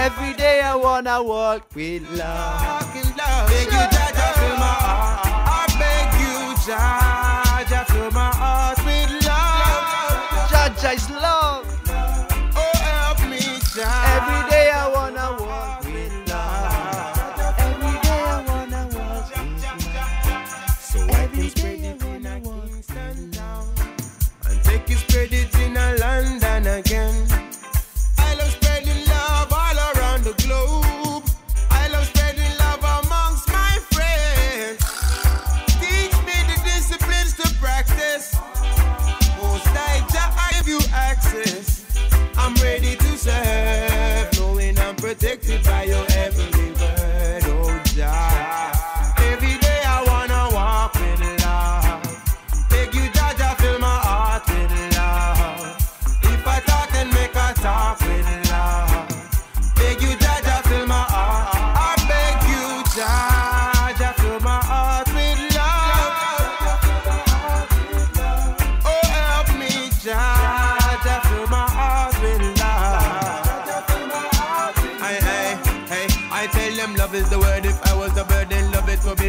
Every 0.00 0.32
day 0.32 0.62
I 0.62 0.74
wanna 0.74 1.22
walk 1.22 1.62
with 1.74 2.02
love. 2.12 2.86
Love. 3.18 3.48
Beg 3.50 3.66
you, 3.66 3.84
Jaja, 3.94 4.28
fill 4.38 4.56
my 4.56 4.74
heart. 4.84 5.26
I 5.26 5.66
beg 5.80 6.08
you, 6.22 6.36
Jaja, 6.66 7.80
fill 7.86 8.10
my 8.10 8.30
heart 8.34 8.78
with 8.86 9.12
love. 9.28 10.48
Jaja 10.50 10.94
is 10.94 11.10
love. 11.10 11.66
Oh, 12.56 12.72
help 12.88 13.20
me, 13.28 13.40
Jaja. 13.74 13.90
Every 14.16 14.42
day 14.50 14.70
I 14.70 14.88
wanna 14.88 15.26
walk 15.38 15.84
with 15.84 16.14
love. 16.30 17.58
Every 17.58 17.96
day 18.06 18.22
I 18.34 18.38
wanna 18.48 18.82
walk 18.96 19.28
with 19.36 19.64
love. 19.64 20.80
So 20.80 20.98
I 21.12 21.26
can 21.26 21.50
spread 21.50 21.80
it 21.84 22.02
in 22.02 22.26
a 22.26 22.40
Kingston 22.40 23.30
town 23.32 23.68
and 24.48 24.64
take 24.64 24.90
it, 24.90 24.96
spread 24.96 25.32
it 25.34 25.54
in 25.56 25.76
a 25.76 25.96
London 25.96 26.66
again. 26.78 27.29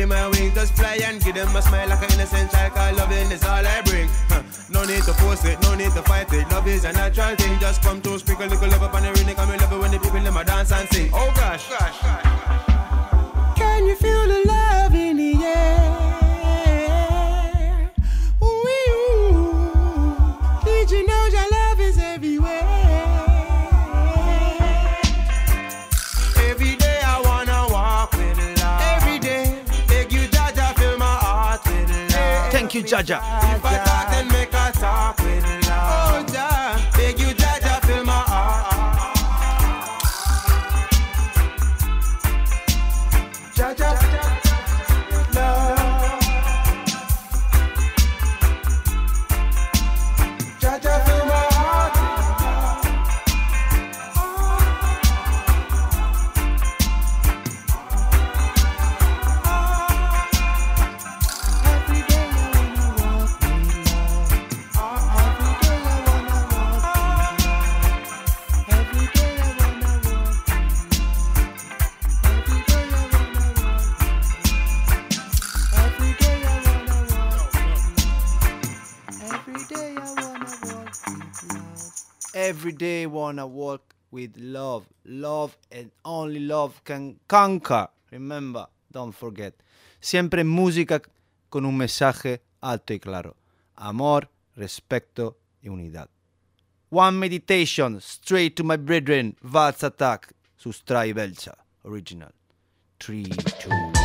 My 0.10 0.28
wings. 0.30 0.54
Just 0.54 0.74
fly 0.74 1.00
and 1.06 1.22
give 1.24 1.36
them 1.36 1.56
a 1.56 1.62
smile 1.62 1.88
like 1.90 2.04
an 2.04 2.14
innocent 2.14 2.52
child. 2.52 2.74
Cause 2.74 2.98
loving 2.98 3.32
is 3.32 3.44
all 3.44 3.66
I 3.66 3.82
bring. 3.82 4.08
Huh. 4.30 4.44
No 4.70 4.86
need 4.86 5.04
to 5.04 5.14
force 5.14 5.44
it, 5.46 5.62
no 5.62 5.76
need 5.76 5.92
to 5.92 6.02
fight 6.04 6.32
it. 6.34 6.50
Love 6.52 6.68
is 6.68 6.86
a 6.86 6.94
natural 6.94 7.36
thing. 7.36 7.60
Just 7.60 7.82
come 7.82 8.02
to 8.02 8.18
sprinkle 8.20 8.48
a 8.48 8.50
little 8.50 8.70
love 8.70 8.84
up 8.84 8.94
on 8.94 9.04
the 9.04 9.12
ring. 9.14 9.36
Come 9.36 9.52
and 9.52 9.62
love 9.62 9.74
it 9.74 9.80
when 9.80 9.92
the 9.92 10.00
people 10.00 10.26
in 10.26 10.34
my 10.34 10.44
dance 10.44 10.72
and 10.72 10.88
sing. 10.90 11.10
Oh 11.14 11.32
gosh, 11.36 11.70
gosh. 11.70 11.98
Can 13.56 13.86
you 13.86 13.96
feel 13.96 14.28
the 14.28 14.42
love 14.48 14.91
Jaja. 32.92 33.22
Every 82.62 82.74
day 82.74 83.08
wanna 83.08 83.48
walk 83.48 83.96
with 84.12 84.38
love. 84.38 84.86
Love 85.04 85.58
and 85.72 85.90
only 86.06 86.40
love 86.42 86.80
can 86.84 87.20
conquer. 87.28 87.88
Remember, 88.12 88.68
don't 88.92 89.16
forget. 89.16 89.56
Siempre 90.00 90.44
música 90.44 91.02
con 91.50 91.66
un 91.66 91.76
mensaje 91.76 92.42
alto 92.62 92.94
y 92.94 93.00
claro. 93.00 93.36
Amor, 93.78 94.30
respeto 94.56 95.38
y 95.64 95.70
unidad. 95.70 96.08
One 96.92 97.18
meditation, 97.18 98.00
straight 98.00 98.56
to 98.58 98.64
my 98.64 98.78
brethren, 98.78 99.36
Vats 99.42 99.84
Attack, 99.84 100.32
Sustrai 100.56 101.14
Belcha, 101.14 101.56
original. 101.84 102.32
3, 103.00 103.24
2, 103.24 104.01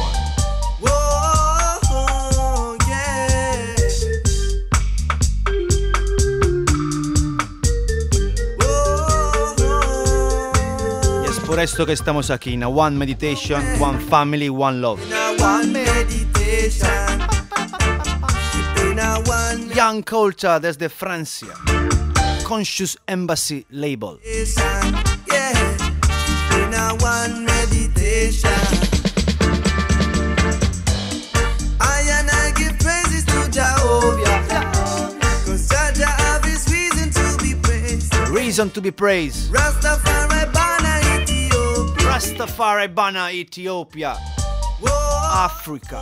Por 11.56 11.62
esto 11.62 11.86
que 11.86 11.94
estamos 11.94 12.30
aquí, 12.30 12.52
in 12.52 12.62
one 12.64 12.98
meditation, 12.98 13.62
one 13.80 13.98
family, 13.98 14.50
one 14.50 14.82
love. 14.82 15.00
Young 19.74 20.02
Culture 20.02 20.60
desde 20.60 20.90
Francia. 20.90 21.54
Conscious 22.44 22.98
Embassy 23.06 23.64
Label. 23.70 24.20
Reason 38.30 38.70
to 38.70 38.80
be 38.82 38.90
praised. 38.90 39.50
Rastafari 39.50 40.75
Rastafari 42.16 42.88
Ethiopia, 43.30 44.16
Africa. 45.34 46.00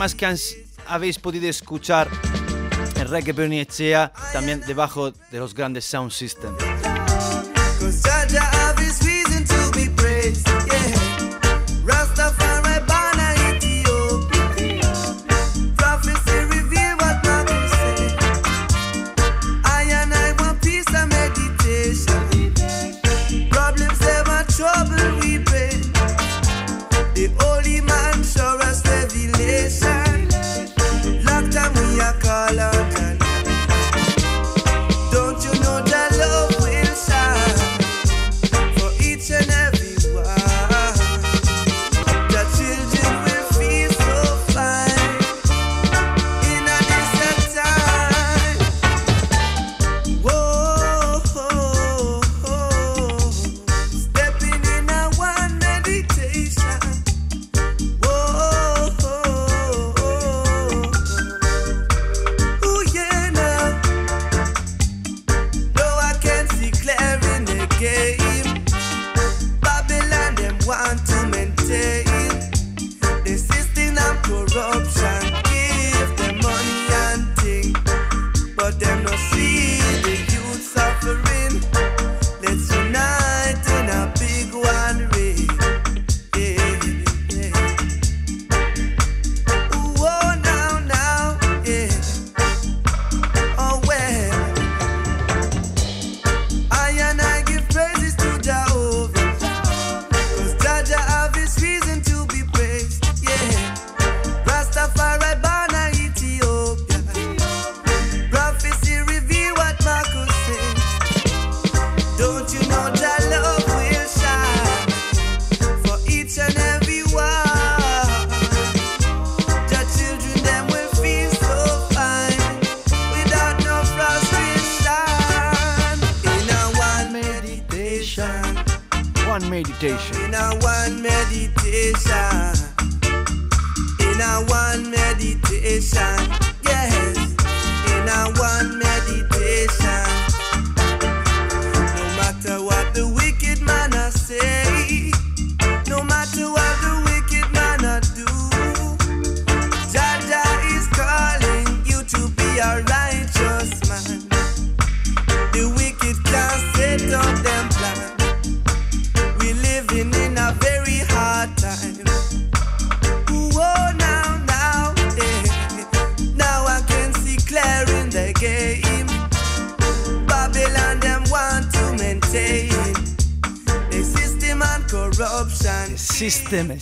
Temas 0.00 0.14
que 0.14 0.24
han- 0.24 0.38
habéis 0.86 1.18
podido 1.18 1.46
escuchar 1.46 2.08
en 2.96 3.06
Reggae 3.06 3.34
Bernicea, 3.34 4.10
también 4.32 4.62
debajo 4.66 5.10
de 5.10 5.38
los 5.38 5.52
grandes 5.52 5.84
sound 5.84 6.10
systems. 6.10 6.56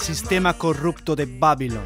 Sistema 0.09 0.55
corrupto 0.55 1.15
de 1.15 1.27
Babylon. 1.27 1.85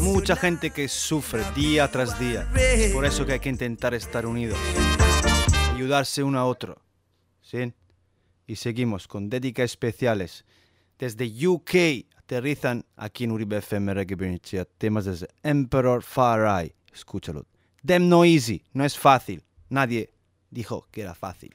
Mucha 0.00 0.34
gente 0.34 0.70
que 0.70 0.88
sufre 0.88 1.44
día 1.54 1.88
tras 1.88 2.18
día. 2.18 2.48
Es 2.56 2.92
por 2.92 3.04
eso 3.04 3.24
que 3.24 3.34
hay 3.34 3.38
que 3.38 3.48
intentar 3.48 3.94
estar 3.94 4.26
unidos. 4.26 4.58
Ayudarse 5.72 6.24
uno 6.24 6.40
a 6.40 6.46
otro. 6.46 6.82
¿Sí? 7.42 7.72
Y 8.48 8.56
seguimos 8.56 9.06
con 9.06 9.30
dédicas 9.30 9.66
especiales. 9.66 10.44
Desde 10.98 11.30
UK 11.46 12.06
aterrizan 12.16 12.84
aquí 12.96 13.22
en 13.22 13.30
Uribe 13.30 13.58
FM 13.58 13.94
Reggae 13.94 14.40
temas 14.78 15.04
desde 15.04 15.28
Emperor 15.44 16.02
Far 16.02 16.64
Eye. 16.64 16.74
Escúchalo. 16.92 17.46
Them 17.86 18.08
no 18.08 18.24
easy. 18.24 18.64
No 18.72 18.84
es 18.84 18.98
fácil. 18.98 19.44
Nadie 19.68 20.12
dijo 20.50 20.88
que 20.90 21.02
era 21.02 21.14
fácil. 21.14 21.54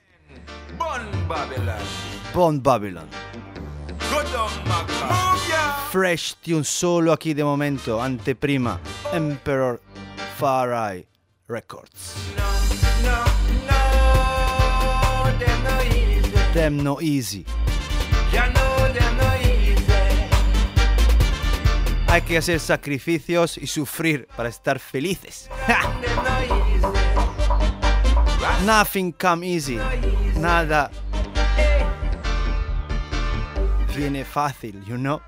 Bun 0.78 1.28
Babylon. 1.28 2.06
Bond 2.36 2.62
Babylon. 2.62 3.08
Fresh 5.90 6.36
tune 6.44 6.66
solo 6.66 7.14
aquí 7.14 7.34
de 7.34 7.44
momento. 7.44 8.02
Anteprima. 8.02 8.80
Emperor 9.14 9.80
Far 10.38 10.74
Eye 10.74 11.08
Records. 11.48 12.16
Them 16.54 16.84
no 16.84 17.00
easy. 17.00 17.46
Hay 22.08 22.22
que 22.22 22.38
hacer 22.38 22.60
sacrificios 22.60 23.58
y 23.58 23.68
sufrir 23.68 24.28
para 24.36 24.50
estar 24.50 24.80
felices. 24.80 25.50
Nothing 28.66 29.14
come 29.14 29.46
easy. 29.46 29.80
Nada 30.46 30.92
viene 33.96 34.24
fácil, 34.24 34.84
you 34.86 34.96
know. 34.96 35.20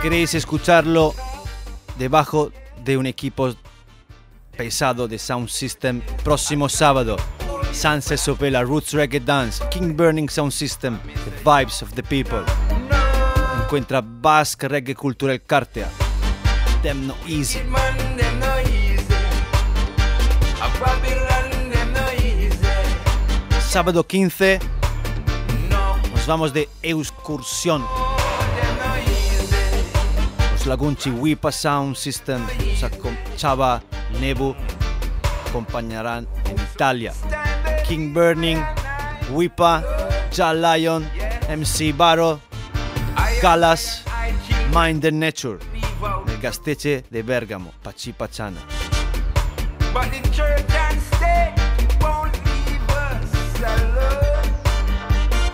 Queréis 0.00 0.34
escucharlo 0.34 1.14
debajo 1.98 2.52
de 2.84 2.96
un 2.96 3.06
equipo 3.06 3.54
pesado 4.56 5.06
de 5.06 5.18
Sound 5.18 5.48
System, 5.48 6.00
próximo 6.24 6.68
sábado, 6.68 7.16
Sunset 7.72 8.18
Sopela, 8.18 8.62
Roots 8.62 8.92
Reggae 8.92 9.20
Dance, 9.20 9.62
King 9.70 9.94
Burning 9.94 10.28
Sound 10.28 10.52
System, 10.52 10.98
The 10.98 11.30
Vibes 11.44 11.82
of 11.82 11.92
the 11.92 12.02
People. 12.02 12.44
Encuentra 13.62 14.00
Basque 14.00 14.68
Reggae 14.68 14.94
Cultural 14.94 15.40
Cartea. 15.42 15.88
Them 16.82 17.06
no 17.06 17.14
easy. 17.26 17.60
Sábado 23.68 24.04
15 24.04 24.58
No, 25.68 25.96
nos 26.08 26.26
vamos 26.26 26.52
de 26.52 26.68
excursión. 26.82 27.84
Lagunchi 30.66 31.10
Wipa 31.10 31.50
Sound 31.50 31.96
System, 31.96 32.46
Chava, 33.36 33.82
Nebu, 34.20 34.54
acompañarán 35.48 36.28
en 36.44 36.56
Italia. 36.58 37.12
King 37.88 38.12
Burning, 38.12 38.62
Wipa, 39.32 39.82
Ja 40.30 40.52
Lion, 40.52 41.08
MC 41.48 41.92
Baro, 41.96 42.40
Galas, 43.42 44.04
Mind 44.74 45.02
the 45.02 45.10
Nature, 45.10 45.58
el 46.28 46.40
Gasteche 46.40 47.04
de 47.10 47.22
Bergamo, 47.22 47.72
Pachipachana. 47.82 48.60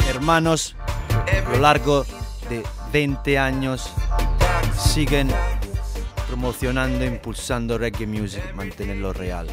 Hermanos, 0.09 0.75
a 1.11 1.51
lo 1.51 1.59
largo 1.59 2.05
de 2.49 2.65
20 2.93 3.39
años 3.39 3.91
siguen 4.97 5.29
promocionando, 6.27 7.05
impulsando 7.05 7.77
reggae 7.77 8.07
music, 8.07 8.55
mantenerlo 8.55 9.13
real. 9.13 9.47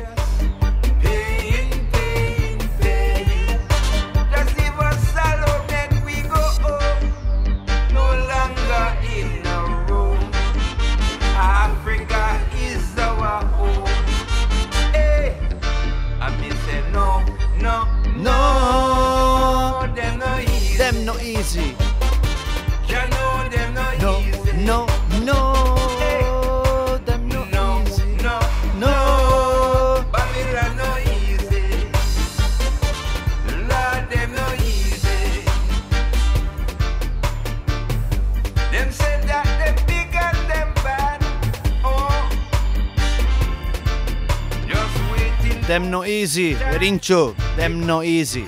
Them 45.74 45.90
no 45.90 46.06
easy, 46.06 46.54
Rincho, 46.54 47.34
Them 47.56 47.88
no 47.88 48.04
easy. 48.04 48.46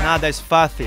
Nada 0.00 0.28
es 0.28 0.40
fácil. 0.40 0.86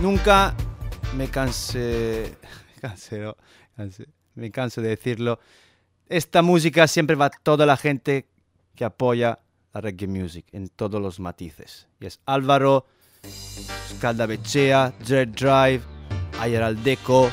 nunca 0.00 0.54
me 1.14 1.28
cansé, 1.28 2.36
no, 3.12 3.36
cansé, 3.76 4.06
me 4.34 4.50
canso 4.50 4.82
de 4.82 4.88
decirlo. 4.88 5.38
Esta 6.08 6.42
música 6.42 6.86
siempre 6.86 7.16
va 7.16 7.26
a 7.26 7.30
toda 7.30 7.66
la 7.66 7.76
gente 7.76 8.28
que 8.74 8.84
apoya 8.84 9.38
la 9.72 9.80
reggae 9.80 10.06
music 10.06 10.46
en 10.52 10.68
todos 10.68 11.00
los 11.00 11.20
matices. 11.20 11.88
Y 12.00 12.06
es 12.06 12.20
Álvaro, 12.26 12.86
Scalda 13.90 14.26
Bechea, 14.26 14.92
Dread 15.06 15.28
Drive, 15.28 15.82
Ayeral 16.40 16.82
Deco, 16.82 17.30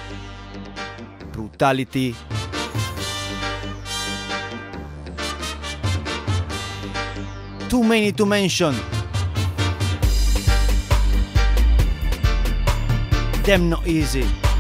Brutality. 1.34 2.16
Too 7.70 7.84
many 7.84 8.12
to 8.14 8.26
mention. 8.26 8.76
Them 13.44 13.70
not 13.72 13.88
easy. 13.88 14.51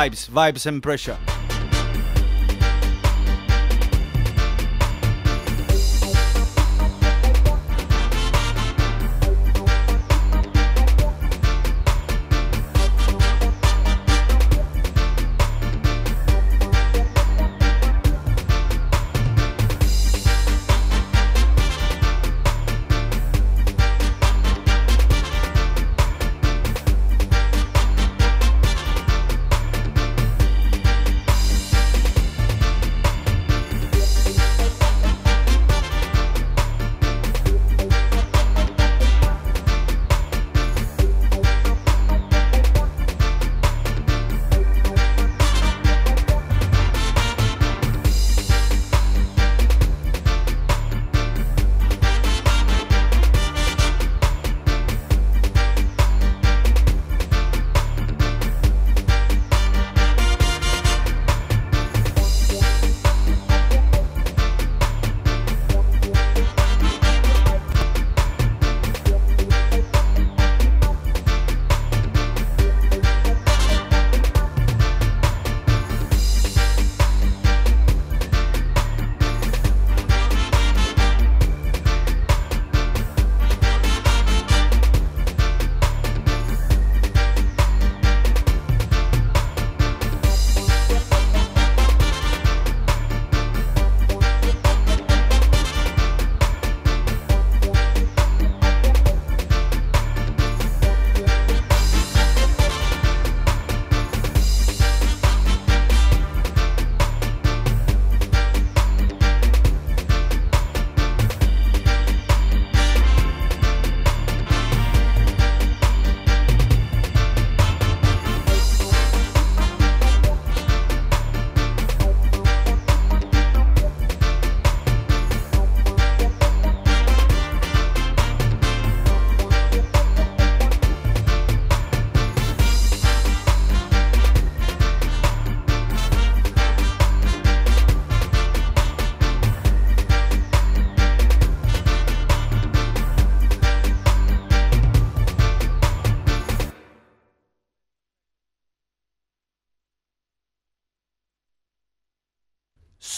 Vibes, 0.00 0.30
vibes 0.30 0.64
and 0.64 0.82
pressure. 0.82 1.29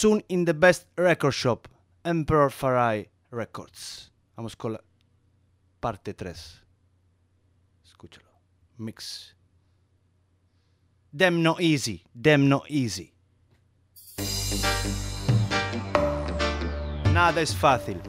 Soon 0.02 0.20
in 0.28 0.44
the 0.46 0.52
best 0.52 0.86
record 0.98 1.32
shop, 1.32 1.68
Emperor 2.04 2.50
Farai 2.50 3.06
Records. 3.30 4.10
Vamos 4.36 4.56
con 4.56 4.72
la 4.72 4.80
parte 5.80 6.12
3. 6.12 6.60
Escúchalo. 7.86 8.26
Mix. 8.78 9.36
Them 11.16 11.40
no 11.40 11.56
easy, 11.60 12.02
them 12.20 12.48
no 12.48 12.64
easy. 12.68 13.12
Nada 17.12 17.40
es 17.40 17.54
fácil. 17.54 18.00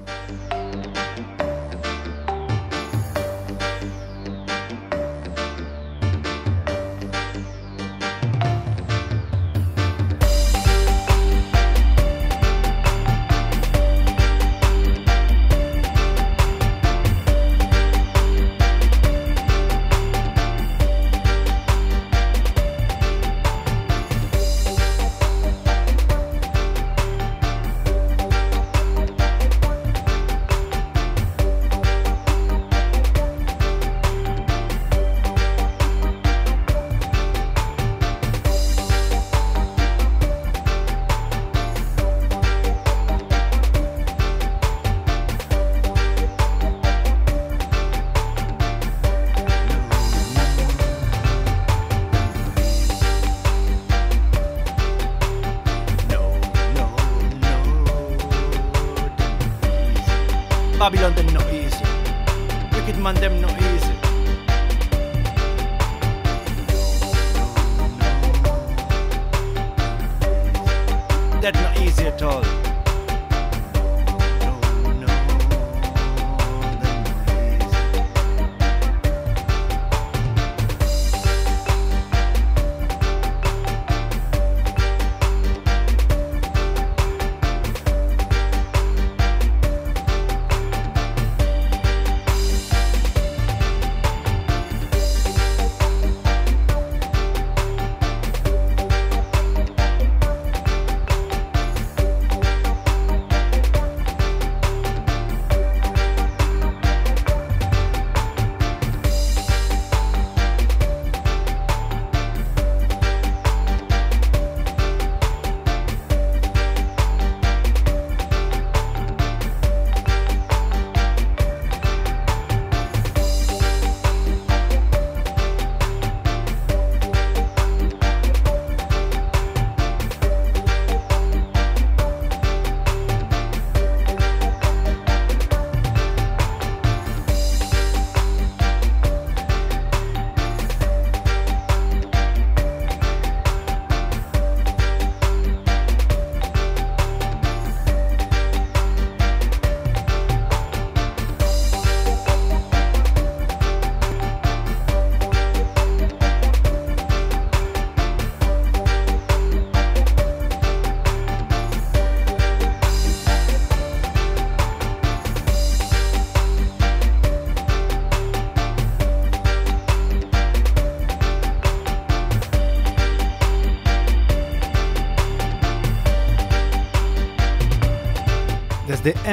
At 72.06 72.22
all. 72.22 72.62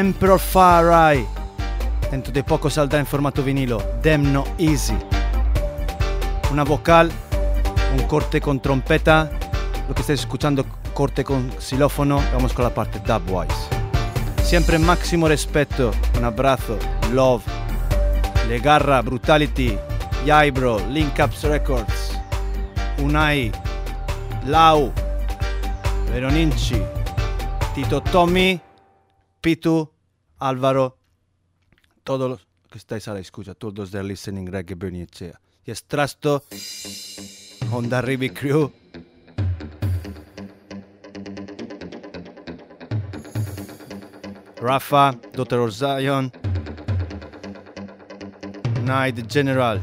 Emperor 0.01 0.41
Far 0.41 1.15
Eye. 1.15 1.27
Dentro 2.11 2.33
de 2.33 2.43
poco 2.43 2.71
saldrá 2.71 2.99
en 2.99 3.05
formato 3.05 3.43
vinilo. 3.43 3.77
Them 4.01 4.33
No 4.33 4.45
Easy. 4.57 4.97
Una 6.51 6.65
vocal, 6.65 7.13
un 7.95 8.07
corte 8.07 8.41
con 8.41 8.61
trompeta. 8.61 9.31
Lo 9.87 9.95
que 9.95 10.01
estáis 10.01 10.21
escuchando, 10.21 10.65
corte 10.95 11.23
con 11.23 11.51
xilófono. 11.61 12.23
Vamos 12.33 12.55
con 12.55 12.65
la 12.65 12.73
parte 12.73 12.99
dubwise. 13.01 13.53
Siempre 14.43 14.79
máximo 14.79 15.29
respeto. 15.29 15.91
Un 16.17 16.25
abrazo. 16.25 16.79
Love. 17.13 17.45
Le 18.49 18.59
Garra, 18.59 19.03
Brutality. 19.03 19.79
Yaibro, 20.25 20.81
Link 20.89 21.19
Ups 21.23 21.43
Records. 21.43 22.19
Unai. 23.03 23.53
Lau. 24.47 24.91
Veroninci. 26.11 26.83
Tito 27.75 28.01
Tommy. 28.01 28.70
Pitu, 29.41 29.91
Álvaro, 30.39 30.99
todos 32.05 32.29
los 32.29 32.47
que 32.71 32.77
estáis 32.77 33.09
a 33.09 33.15
la 33.15 33.21
escucha, 33.21 33.55
todos 33.55 33.91
de 33.91 34.05
Listening 34.05 34.47
Reggae 34.47 34.75
Bernie 34.75 35.05
Echea. 35.05 35.41
Y 35.65 35.71
es 35.71 35.85
Trasto, 35.85 36.45
Honda 37.73 38.03
Ribi 38.03 38.31
Crew. 38.31 38.71
Rafa, 44.61 45.13
Dr. 45.33 45.73
Zion, 45.73 46.31
Night 48.83 49.27
General, 49.33 49.81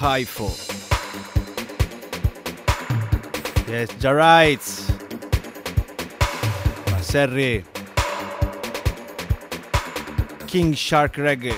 Haifo. 0.00 0.50
Yes, 3.68 3.90
Jarites, 4.00 4.86
Maserri, 6.90 7.62
King 10.50 10.74
Shark 10.74 11.14
Reggae. 11.14 11.54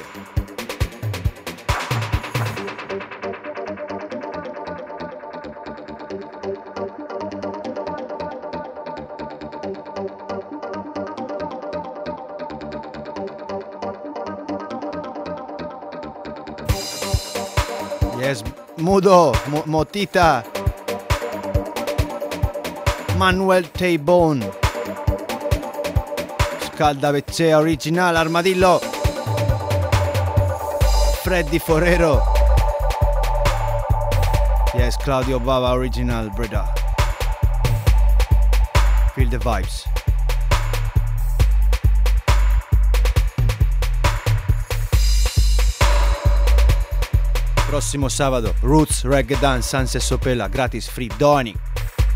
Yes, 18.18 18.42
Mudo, 18.76 19.32
Mo- 19.50 19.64
Motita, 19.64 20.44
Manuel 23.18 23.64
Taybone. 26.72 26.76
Scaldavecea 26.76 27.58
original, 27.58 28.16
Armadillo. 28.16 28.80
Freddy 31.22 31.58
Forero. 31.58 32.22
Yes, 34.74 34.96
Claudio 34.96 35.38
Bava 35.38 35.72
original, 35.72 36.30
brother. 36.30 36.64
Feel 39.14 39.28
the 39.28 39.38
vibes. 39.38 39.84
Prossimo 47.66 48.08
sabato, 48.08 48.54
Roots 48.60 49.04
Reggae 49.04 49.38
Dance, 49.38 49.66
Sanse 49.68 49.98
Sopela, 49.98 50.48
gratis, 50.48 50.88
free, 50.88 51.10
Doni. 51.16 51.54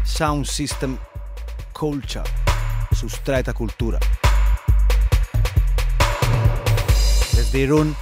Sound 0.05 0.45
System 0.45 0.99
Culture, 1.73 2.23
sustraeta 2.93 3.53
cultura. 3.53 3.99
Desde 7.47 7.61
Irún, 7.61 7.95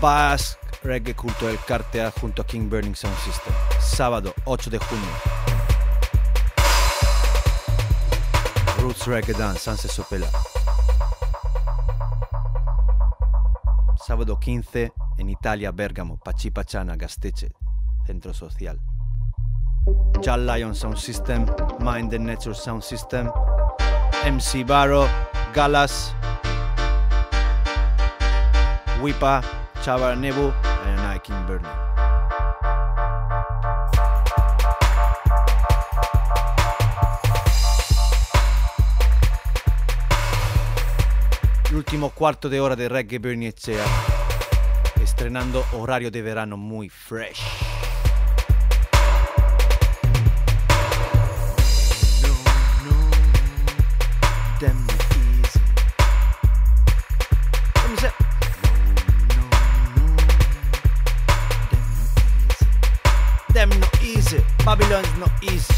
Basque 0.00 0.58
Reggae 0.82 1.14
Culto 1.14 1.46
del 1.46 1.58
Cartea 1.58 2.10
junto 2.10 2.40
a 2.40 2.46
King 2.46 2.70
Burning 2.70 2.94
Sound 2.94 3.14
System. 3.18 3.52
Sábado 3.78 4.32
8 4.46 4.70
de 4.70 4.78
junio. 4.78 5.08
Roots 8.80 9.06
Reggae 9.06 9.34
Dance, 9.34 9.60
Sanse 9.60 9.88
Sopela. 9.88 10.26
Sábado 14.06 14.40
15 14.40 14.90
en 15.18 15.28
Italia, 15.28 15.70
Bergamo, 15.70 16.16
Pachipachana, 16.16 16.96
Gasteche, 16.96 17.52
Centro 18.06 18.32
Social. 18.32 18.80
Jal 20.22 20.46
Lion 20.46 20.74
Sound 20.74 20.96
System, 20.96 21.44
Mind 21.80 22.14
and 22.14 22.24
Nature 22.24 22.54
Sound 22.54 22.82
System, 22.82 23.30
MC 24.24 24.64
Barrow, 24.64 25.06
Galas, 25.54 26.14
Wipa, 29.00 29.42
Chava 29.82 30.14
Nebu, 30.14 30.52
and 30.84 31.00
I 31.00 31.18
King 31.20 31.46
Burning. 31.46 31.66
L'ultimo 41.70 42.10
quarto 42.10 42.48
de 42.48 42.60
hora 42.60 42.76
de 42.76 42.88
Reggae 42.88 43.18
Bernie 43.18 43.48
Echea, 43.48 43.84
estrenando 45.02 45.64
horario 45.72 46.10
de 46.10 46.22
verano 46.22 46.56
muy 46.56 46.88
fresh. 46.88 47.67
Damn 64.76 65.18
no 65.18 65.26
easy. 65.40 65.77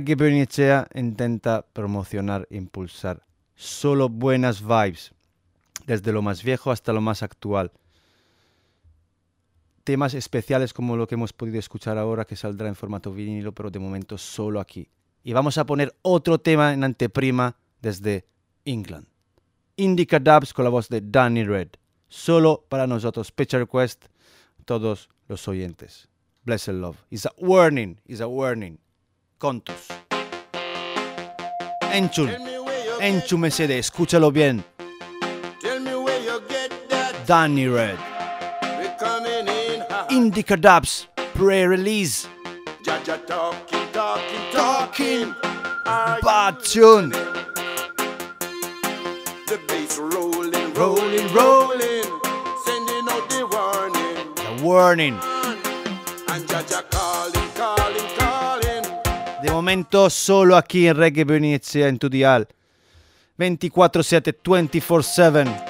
Reggae 0.00 0.14
Bernicea 0.14 0.88
intenta 0.94 1.60
promocionar 1.60 2.48
impulsar 2.50 3.22
solo 3.54 4.08
buenas 4.08 4.62
vibes, 4.62 5.12
desde 5.84 6.10
lo 6.10 6.22
más 6.22 6.42
viejo 6.42 6.70
hasta 6.70 6.94
lo 6.94 7.02
más 7.02 7.22
actual. 7.22 7.70
Temas 9.84 10.14
especiales 10.14 10.72
como 10.72 10.96
lo 10.96 11.06
que 11.06 11.16
hemos 11.16 11.34
podido 11.34 11.58
escuchar 11.58 11.98
ahora 11.98 12.24
que 12.24 12.34
saldrá 12.34 12.68
en 12.68 12.76
formato 12.76 13.12
vinilo, 13.12 13.52
pero 13.52 13.70
de 13.70 13.78
momento 13.78 14.16
solo 14.16 14.58
aquí. 14.58 14.88
Y 15.22 15.34
vamos 15.34 15.58
a 15.58 15.66
poner 15.66 15.94
otro 16.00 16.38
tema 16.38 16.72
en 16.72 16.82
anteprima 16.82 17.58
desde 17.82 18.24
England. 18.64 19.06
Indica 19.76 20.18
Dubs 20.18 20.54
con 20.54 20.64
la 20.64 20.70
voz 20.70 20.88
de 20.88 21.02
Danny 21.02 21.44
Red. 21.44 21.68
Solo 22.08 22.64
para 22.70 22.86
nosotros, 22.86 23.26
Special 23.26 23.60
Request, 23.60 24.06
todos 24.64 25.10
los 25.28 25.46
oyentes. 25.46 26.08
Blessed 26.44 26.72
Love. 26.72 26.96
It's 27.10 27.26
a 27.26 27.32
warning, 27.36 28.00
it's 28.06 28.22
a 28.22 28.26
warning. 28.26 28.78
Contus. 29.40 29.88
Enchun. 31.92 32.28
Enchun 33.00 33.40
MSD, 33.40 33.78
escúchalo 33.78 34.30
bien. 34.30 34.62
Tell 35.62 35.80
me 35.80 35.94
where 35.94 36.20
you 36.20 36.42
get 36.46 36.70
that. 36.90 37.14
Danny 37.26 37.66
Red. 37.66 37.98
We 38.78 38.88
coming 38.98 39.48
in 39.48 39.80
hot. 39.88 40.12
Indica 40.12 40.58
Dubs, 40.58 41.08
pre-release. 41.34 42.28
Jaja 42.82 43.26
talking, 43.26 43.88
talking, 43.94 44.52
talking. 44.52 45.34
Are 45.86 46.16
you 46.16 46.22
Bad 46.22 46.62
tune. 46.62 47.08
The 49.48 49.58
bass 49.66 49.98
rolling, 49.98 50.74
Rolling, 50.74 50.74
rolling, 50.74 51.32
rolling. 51.32 52.04
Sending 52.66 53.08
out 53.08 53.24
the 53.30 53.48
warning. 53.50 54.34
The 54.36 54.62
warning. 54.62 55.14
And 56.28 56.44
Jaja 56.46 56.89
calling, 56.89 56.89
calling, 56.89 56.89
calling. 56.89 56.89
De 59.42 59.50
momento 59.50 60.10
solo 60.10 60.54
aquí 60.54 60.86
en 60.86 60.96
Reggae 60.96 61.24
Venezia 61.24 61.88
en 61.88 61.98
tu 61.98 62.10
dial. 62.10 62.46
24-7, 63.38 64.36
24-7. 64.42 65.69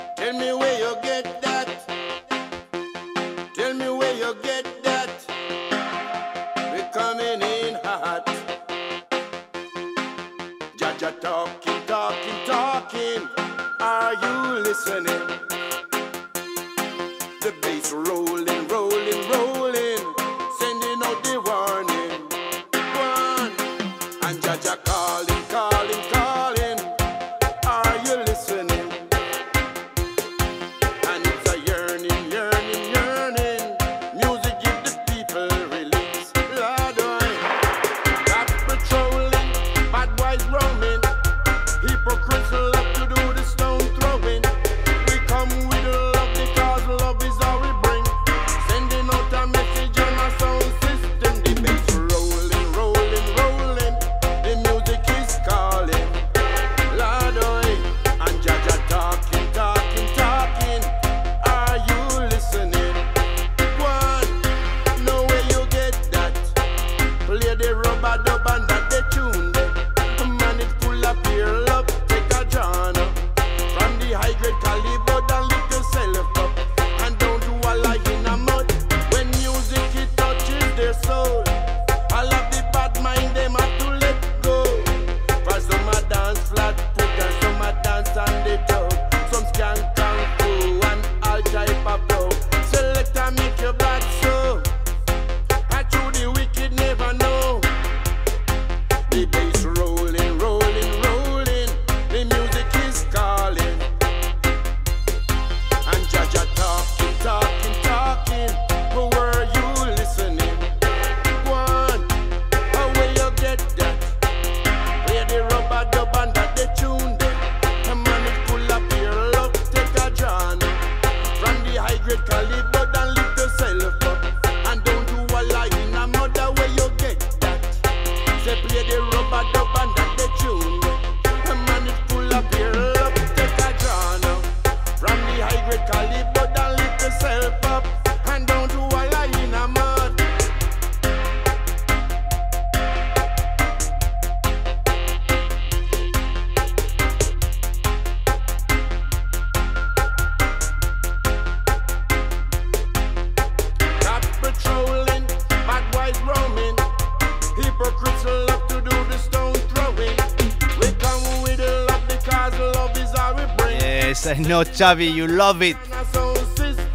Know, 164.50 164.64
Chavi, 164.64 165.14
you 165.14 165.28
love 165.28 165.62
it. 165.62 165.76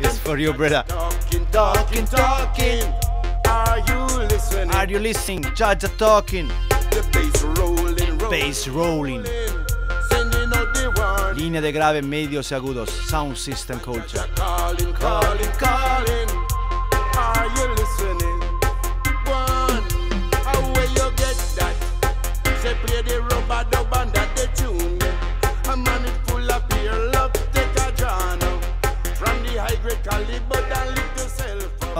It's 0.02 0.20
for 0.20 0.38
you, 0.38 0.52
brother. 0.52 0.84
Talking, 0.90 1.46
talking, 1.54 2.06
talking. 2.06 2.84
Are 3.48 3.80
you 3.88 4.28
listening? 4.28 4.72
Are 4.72 4.86
you 4.86 5.00
listening? 5.00 5.44
Jaja 5.56 5.90
talking. 5.98 6.50
The 6.92 7.08
bass 7.14 7.44
rolling, 7.58 8.18
rolling. 8.18 8.30
Bass 8.30 8.68
rolling. 8.68 9.26
Sending 10.10 10.52
out 10.54 10.74
the 10.74 10.92
warning. 10.98 11.38
Línea 11.40 11.62
de 11.62 11.72
grave, 11.72 12.02
medios 12.02 12.52
y 12.52 12.56
agudos. 12.56 12.90
Sound 12.90 13.38
system 13.38 13.80
culture. 13.80 14.28
Calling, 14.36 14.94
calling, 14.94 15.52
calling. 15.58 16.45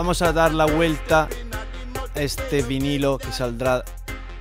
Vamos 0.06 0.22
a 0.22 0.32
dar 0.32 0.54
la 0.54 0.66
vuelta 0.66 1.28
a 2.14 2.20
este 2.22 2.62
vinilo 2.62 3.18
que 3.18 3.32
saldrá 3.32 3.84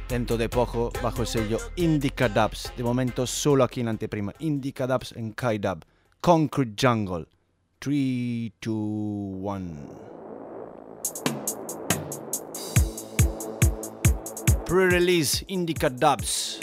dentro 0.07 0.37
de 0.37 0.47
poco 0.47 0.91
bajo 1.01 1.21
el 1.21 1.27
sello 1.27 1.57
Indica 1.77 2.29
Dubs. 2.29 2.71
De 2.77 2.83
momento 2.83 3.25
solo 3.25 3.63
aquí 3.63 3.81
en 3.81 3.87
anteprima. 3.87 4.31
Indica 4.37 4.85
Dubs 4.85 5.13
en 5.13 5.31
Kai 5.31 5.57
Dub. 5.57 5.83
Concrete 6.21 6.75
Jungle. 6.79 7.25
3, 7.79 8.51
2, 8.61 8.75
1. 8.75 9.75
Pre-release 14.67 15.45
Indica 15.47 15.89
Dubs. 15.89 16.59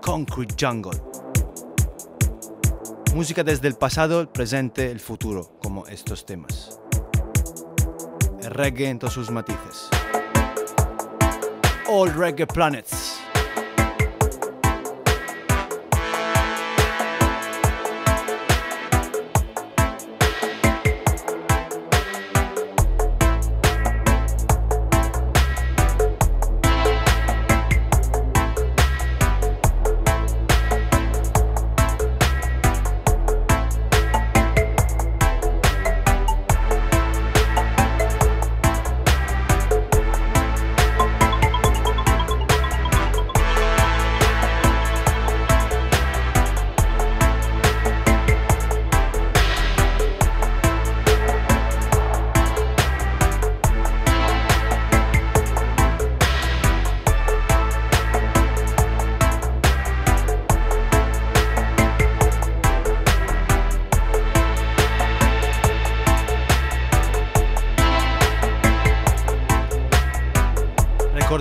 Concrete 0.00 0.54
Jungle. 0.58 0.98
Música 3.14 3.44
desde 3.44 3.68
el 3.68 3.74
pasado, 3.74 4.22
el 4.22 4.28
presente, 4.28 4.90
el 4.90 5.00
futuro, 5.00 5.58
como 5.60 5.86
estos 5.88 6.24
temas. 6.24 6.80
Reggae 8.54 8.88
en 8.88 9.00
todos 9.00 9.14
sus 9.14 9.32
matices. 9.32 9.88
All 11.88 12.14
Reggae 12.14 12.46
Planets. 12.46 13.23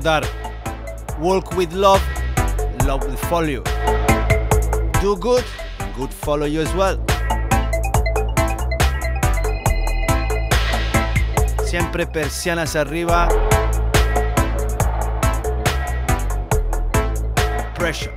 Recordar, 0.03 0.27
walk 1.17 1.55
with 1.55 1.71
love, 1.71 2.01
love 2.85 3.05
will 3.05 3.15
follow 3.15 3.47
you. 3.47 3.63
Do 4.99 5.15
good, 5.15 5.45
good 5.95 6.13
follow 6.13 6.45
you 6.45 6.59
as 6.59 6.73
well. 6.75 6.99
Siempre 11.65 12.05
persianas 12.05 12.75
arriba. 12.75 13.29
Pressure. 17.75 18.11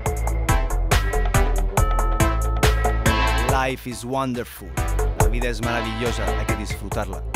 Life 3.53 3.87
is 3.87 4.05
wonderful. 4.05 4.69
La 5.21 5.29
vida 5.29 5.49
es 5.49 5.61
maravillosa, 5.63 6.25
hay 6.37 6.47
que 6.47 6.57
disfrutarla. 6.57 7.36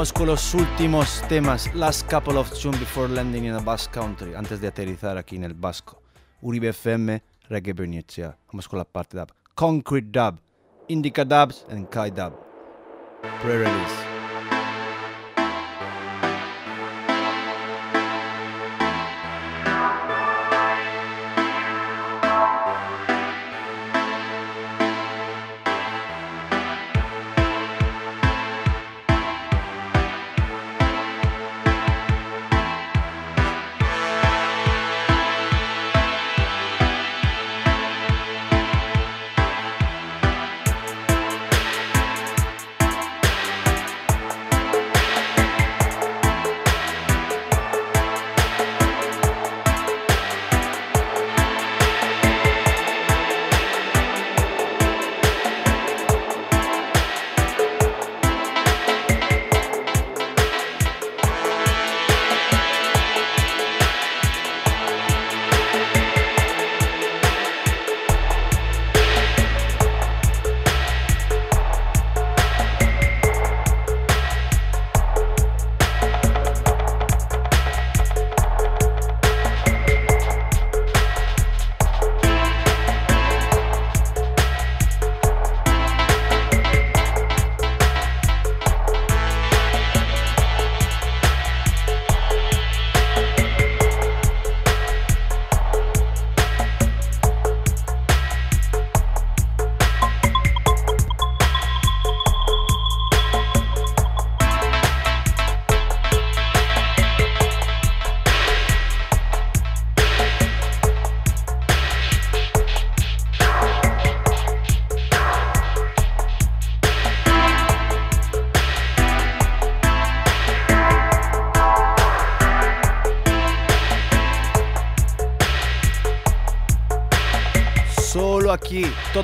Vamos 0.00 0.14
con 0.14 0.28
los 0.28 0.54
últimos 0.54 1.22
temas. 1.28 1.74
Last 1.74 2.10
couple 2.10 2.38
of 2.38 2.50
tunes 2.58 2.80
before 2.80 3.06
landing 3.06 3.44
in 3.44 3.54
the 3.54 3.62
Basque 3.62 3.92
Country. 3.92 4.34
Antes 4.34 4.58
de 4.58 4.68
aterrizar 4.68 5.18
aquí 5.18 5.36
en 5.36 5.44
el 5.44 5.52
Vasco. 5.52 6.00
Uribe 6.40 6.68
FM, 6.68 7.22
Reggae 7.50 7.74
Bernicea. 7.74 8.34
Vamos 8.50 8.66
con 8.66 8.78
la 8.78 8.86
parte 8.86 9.18
dub. 9.18 9.30
Concrete 9.54 10.08
dub. 10.10 10.40
Indica 10.88 11.22
dubs 11.22 11.66
and 11.68 11.86
Kai 11.90 12.10
dub. 12.10 12.32
Pre-release. 13.42 14.09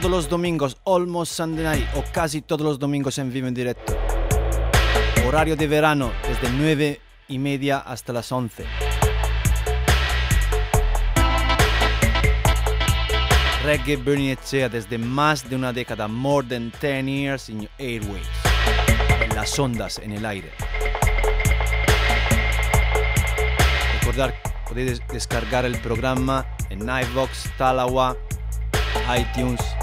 Todos 0.06 0.24
los 0.24 0.30
domingos, 0.30 0.76
almost 0.86 1.32
Sunday 1.32 1.64
night, 1.64 1.88
o 1.96 2.04
casi 2.12 2.40
todos 2.40 2.64
los 2.64 2.78
domingos 2.78 3.18
en 3.18 3.32
vivo 3.32 3.48
en 3.48 3.54
directo. 3.54 3.92
Horario 5.26 5.56
de 5.56 5.66
verano, 5.66 6.12
desde 6.28 6.48
9 6.56 7.00
y 7.26 7.38
media 7.40 7.78
hasta 7.78 8.12
las 8.12 8.30
11. 8.30 8.64
Reggae 13.64 13.96
Bernie 13.96 14.30
Echea 14.30 14.68
desde 14.68 14.96
más 14.96 15.50
de 15.50 15.56
una 15.56 15.72
década, 15.72 16.06
more 16.06 16.46
than 16.46 16.70
10 16.80 17.06
years 17.06 17.48
in 17.48 17.68
airways. 17.76 18.28
En 19.20 19.34
las 19.34 19.58
ondas, 19.58 19.98
en 19.98 20.12
el 20.12 20.24
aire. 20.24 20.52
Recordar, 23.98 24.40
podéis 24.68 25.00
descargar 25.08 25.64
el 25.64 25.76
programa 25.80 26.46
en 26.70 26.82
iVox, 26.82 27.50
Talawa, 27.58 28.16
iTunes. 29.18 29.75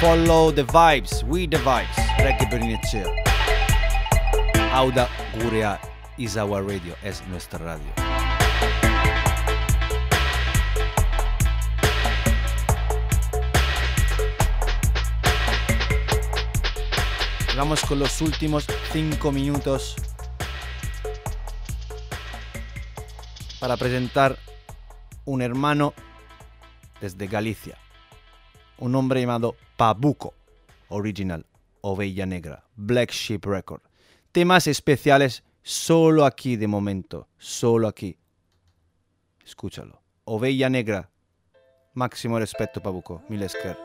Follow 0.00 0.50
the 0.50 0.64
vibes, 0.64 1.22
we 1.24 1.46
the 1.46 1.56
vibes. 1.58 1.96
Reggae 2.18 2.50
Bernie 2.50 2.76
Echea. 2.76 3.06
Auda 4.72 5.08
Gurea 5.38 5.78
is 6.18 6.36
our 6.36 6.62
radio, 6.62 6.94
es 7.02 7.22
nuestra 7.28 7.58
radio. 7.58 7.92
Vamos 17.56 17.84
con 17.84 18.00
los 18.00 18.20
últimos 18.20 18.66
5 18.92 19.30
minutos 19.30 19.94
para 23.60 23.76
presentar 23.76 24.36
un 25.24 25.40
hermano 25.40 25.94
desde 27.00 27.28
Galicia, 27.28 27.78
un 28.78 28.96
hombre 28.96 29.20
llamado 29.20 29.56
Pabuco, 29.76 30.34
original, 30.88 31.46
Ovella 31.80 32.26
Negra, 32.26 32.64
Black 32.76 33.10
Sheep 33.10 33.44
Record. 33.44 33.82
Temas 34.30 34.66
especiales 34.66 35.42
solo 35.62 36.24
aquí 36.24 36.56
de 36.56 36.68
momento, 36.68 37.28
solo 37.38 37.88
aquí. 37.88 38.16
Escúchalo. 39.44 40.00
Ovella 40.24 40.70
Negra, 40.70 41.10
máximo 41.92 42.38
respeto 42.38 42.80
Pabuco, 42.80 43.22
Milesker. 43.28 43.76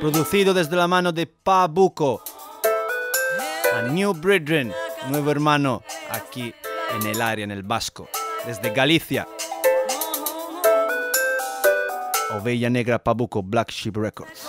Producido 0.00 0.52
desde 0.52 0.76
la 0.76 0.86
mano 0.86 1.12
de 1.12 1.26
Pabuco. 1.26 2.22
A 3.74 3.82
New 3.82 4.14
Brethren, 4.14 4.72
nuevo 5.08 5.32
hermano, 5.32 5.82
aquí 6.08 6.54
en 6.94 7.06
el 7.08 7.20
área, 7.20 7.42
en 7.42 7.50
el 7.50 7.64
Vasco. 7.64 8.08
Desde 8.46 8.70
Galicia. 8.70 9.26
Ovella 12.30 12.70
Negra 12.70 13.02
Pabuco, 13.02 13.42
Black 13.42 13.72
Sheep 13.72 13.96
Records. 13.96 14.48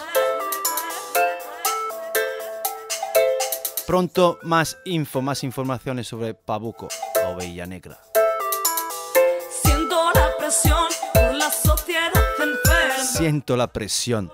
Pronto 3.88 4.38
más 4.44 4.78
info, 4.86 5.24
más 5.24 5.44
informaciones 5.44 6.08
sobre 6.08 6.36
Pabuco, 6.36 6.88
Ovella 7.26 7.66
Negra. 7.66 7.98
Siento 9.64 10.12
la 10.14 10.38
presión 10.38 10.86
por 11.16 11.34
la 11.34 11.50
sociedad 11.50 12.12
enferma. 12.38 13.04
Siento 13.04 13.58
la 13.58 13.74
presión. 13.74 14.32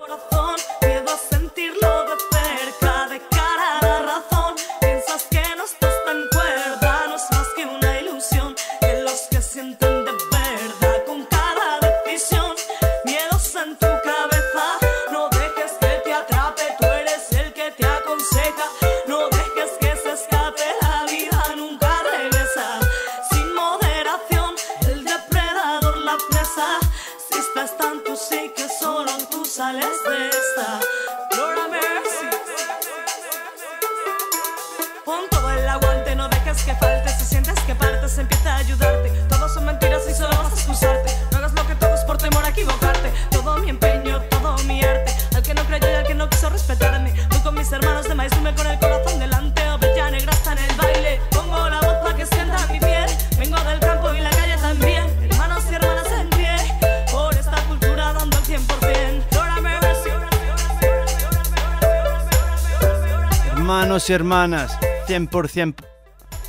hermanas, 64.10 64.78
100% 65.06 65.74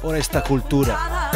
por 0.01 0.15
esta 0.15 0.43
cultura. 0.43 1.31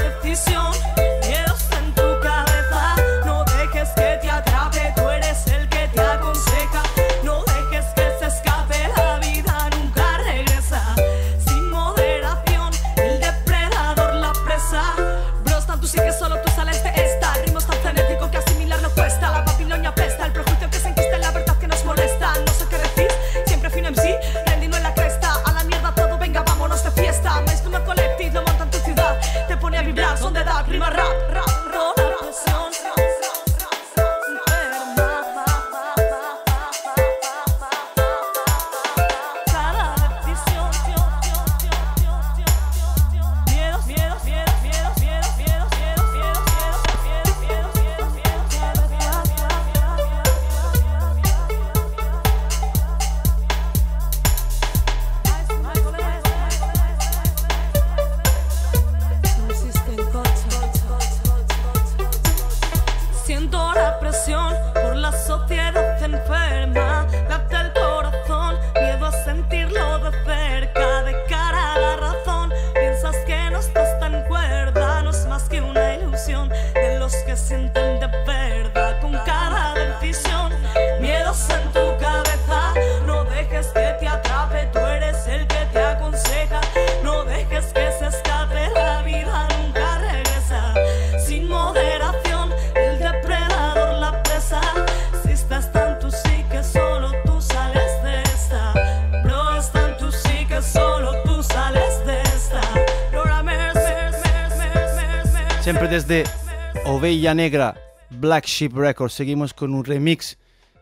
Negra, 107.33 107.75
Black 108.09 108.45
Sheep 108.45 108.73
Records. 108.73 109.13
Seguimos 109.13 109.53
con 109.53 109.73
un 109.73 109.83
remix 109.83 110.37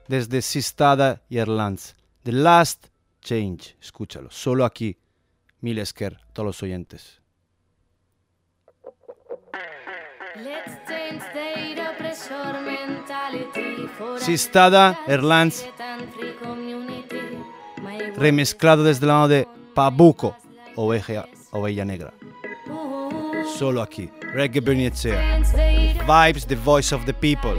desde 0.08 0.42
Sistada 0.42 1.22
y 1.30 1.38
Erlands. 1.38 1.96
The 2.24 2.32
Last 2.32 2.88
Change. 3.22 3.76
Escúchalo. 3.82 4.30
Solo 4.32 4.66
aquí. 4.66 4.98
milesker, 5.62 6.18
todos 6.34 6.46
los 6.46 6.64
oyentes. 6.64 7.22
Let's 10.36 10.78
change 10.88 11.24
the 11.34 11.66
Sistada, 14.20 15.00
Erlands. 15.08 15.66
Remezclado 18.16 18.84
desde 18.84 19.06
la 19.06 19.14
mano 19.14 19.28
de 19.28 19.48
Pabuco, 19.74 20.36
oveja, 20.76 21.28
oveja 21.52 21.86
negra. 21.86 22.14
Solo 23.58 23.82
aquí. 23.82 24.10
Reggae 24.34 24.60
Bernier 24.60 24.94
Vibes, 26.06 26.46
the 26.46 26.56
voice 26.56 26.92
of 26.92 27.08
the 27.08 27.14
people. 27.14 27.56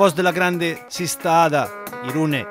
voz 0.00 0.14
de 0.14 0.22
la 0.22 0.32
grande 0.32 0.78
Sistada, 0.88 1.68
Irune. 2.08 2.46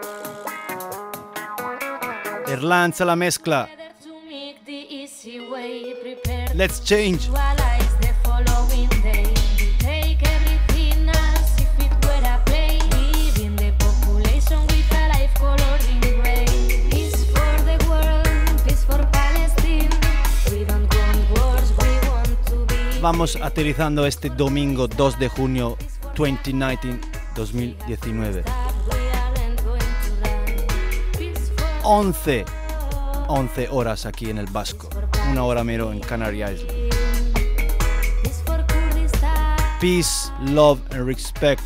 Erlanza 2.47 3.03
la 3.05 3.15
mezcla. 3.15 3.67
Let's 6.53 6.83
change. 6.83 7.27
Vamos 23.01 23.37
aterrizando 23.41 24.05
este 24.05 24.29
domingo 24.29 24.87
2 24.87 25.17
de 25.17 25.29
junio 25.29 25.77
2019 26.15 27.08
2019. 27.39 28.43
11, 31.83 32.45
11 33.29 33.67
horas 33.71 34.05
aquí 34.05 34.29
en 34.29 34.39
el 34.39 34.45
Vasco, 34.47 34.89
una 35.31 35.45
hora 35.45 35.63
mero 35.63 35.93
en 35.93 36.01
Canary 36.01 36.43
Island. 36.43 36.93
Peace, 39.79 40.29
love 40.41 40.81
and 40.91 41.07
respect. 41.07 41.61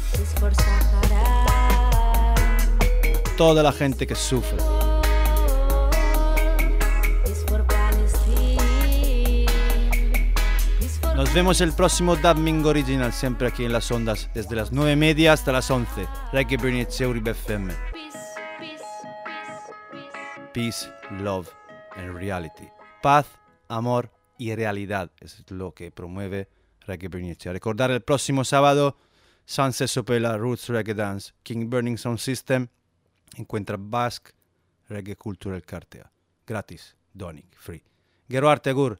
Toda 3.35 3.63
la 3.63 3.71
gente 3.71 4.05
que 4.05 4.13
sufre. 4.13 4.72
Nos 11.33 11.39
vemos 11.39 11.61
el 11.61 11.73
próximo 11.73 12.15
domingo 12.15 12.69
original, 12.69 13.11
siempre 13.11 13.47
aquí 13.47 13.65
en 13.65 13.73
las 13.73 13.89
ondas, 13.89 14.29
desde 14.35 14.55
las 14.55 14.71
9 14.71 14.91
y 14.91 14.95
media 14.95 15.33
hasta 15.33 15.51
las 15.51 15.71
11. 15.71 16.07
Reggae 16.31 16.57
Burnett 16.57 17.01
Eurib 17.01 17.27
FM. 17.27 17.73
Peace, 20.53 20.87
love 21.09 21.49
and 21.95 22.15
reality. 22.15 22.67
Paz, 23.01 23.25
amor 23.67 24.11
y 24.37 24.53
realidad 24.53 25.09
es 25.21 25.43
lo 25.49 25.71
que 25.71 25.89
promueve 25.89 26.49
Reggae 26.81 27.07
Burnett. 27.07 27.43
Recordar 27.45 27.89
el 27.89 28.03
próximo 28.03 28.45
sábado, 28.45 28.95
Sunset 29.43 29.87
Sopela, 29.87 30.37
Roots 30.37 30.69
Reggae 30.69 30.93
Dance, 30.93 31.33
King 31.41 31.67
Burning 31.67 31.97
Sound 31.97 32.19
System, 32.19 32.67
encuentra 33.37 33.77
Basque 33.79 34.33
Reggae 34.87 35.15
Cultural 35.15 35.63
Cartea. 35.63 36.11
Gratis, 36.45 36.95
Donic, 37.11 37.57
free. 37.57 37.81
Gero 38.29 38.51
Artegur, 38.51 38.99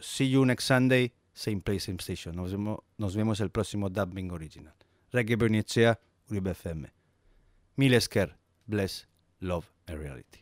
see 0.00 0.30
you 0.30 0.46
next 0.46 0.66
Sunday 0.66 1.12
same 1.32 1.60
place, 1.60 1.86
same 1.86 1.98
station. 2.00 2.36
Nos 2.36 2.52
vemos, 2.52 2.80
nos 2.98 3.16
vemos 3.16 3.40
el 3.40 3.50
próximo 3.50 3.88
Dubbing 3.88 4.30
Original. 4.30 4.74
Reggae 5.12 5.36
Bernicea, 5.36 5.98
Uribe 6.28 6.52
FM. 6.52 6.92
Mil 7.76 7.94
esker, 7.94 8.36
bless, 8.66 9.08
love 9.40 9.66
and 9.86 9.98
reality. 9.98 10.41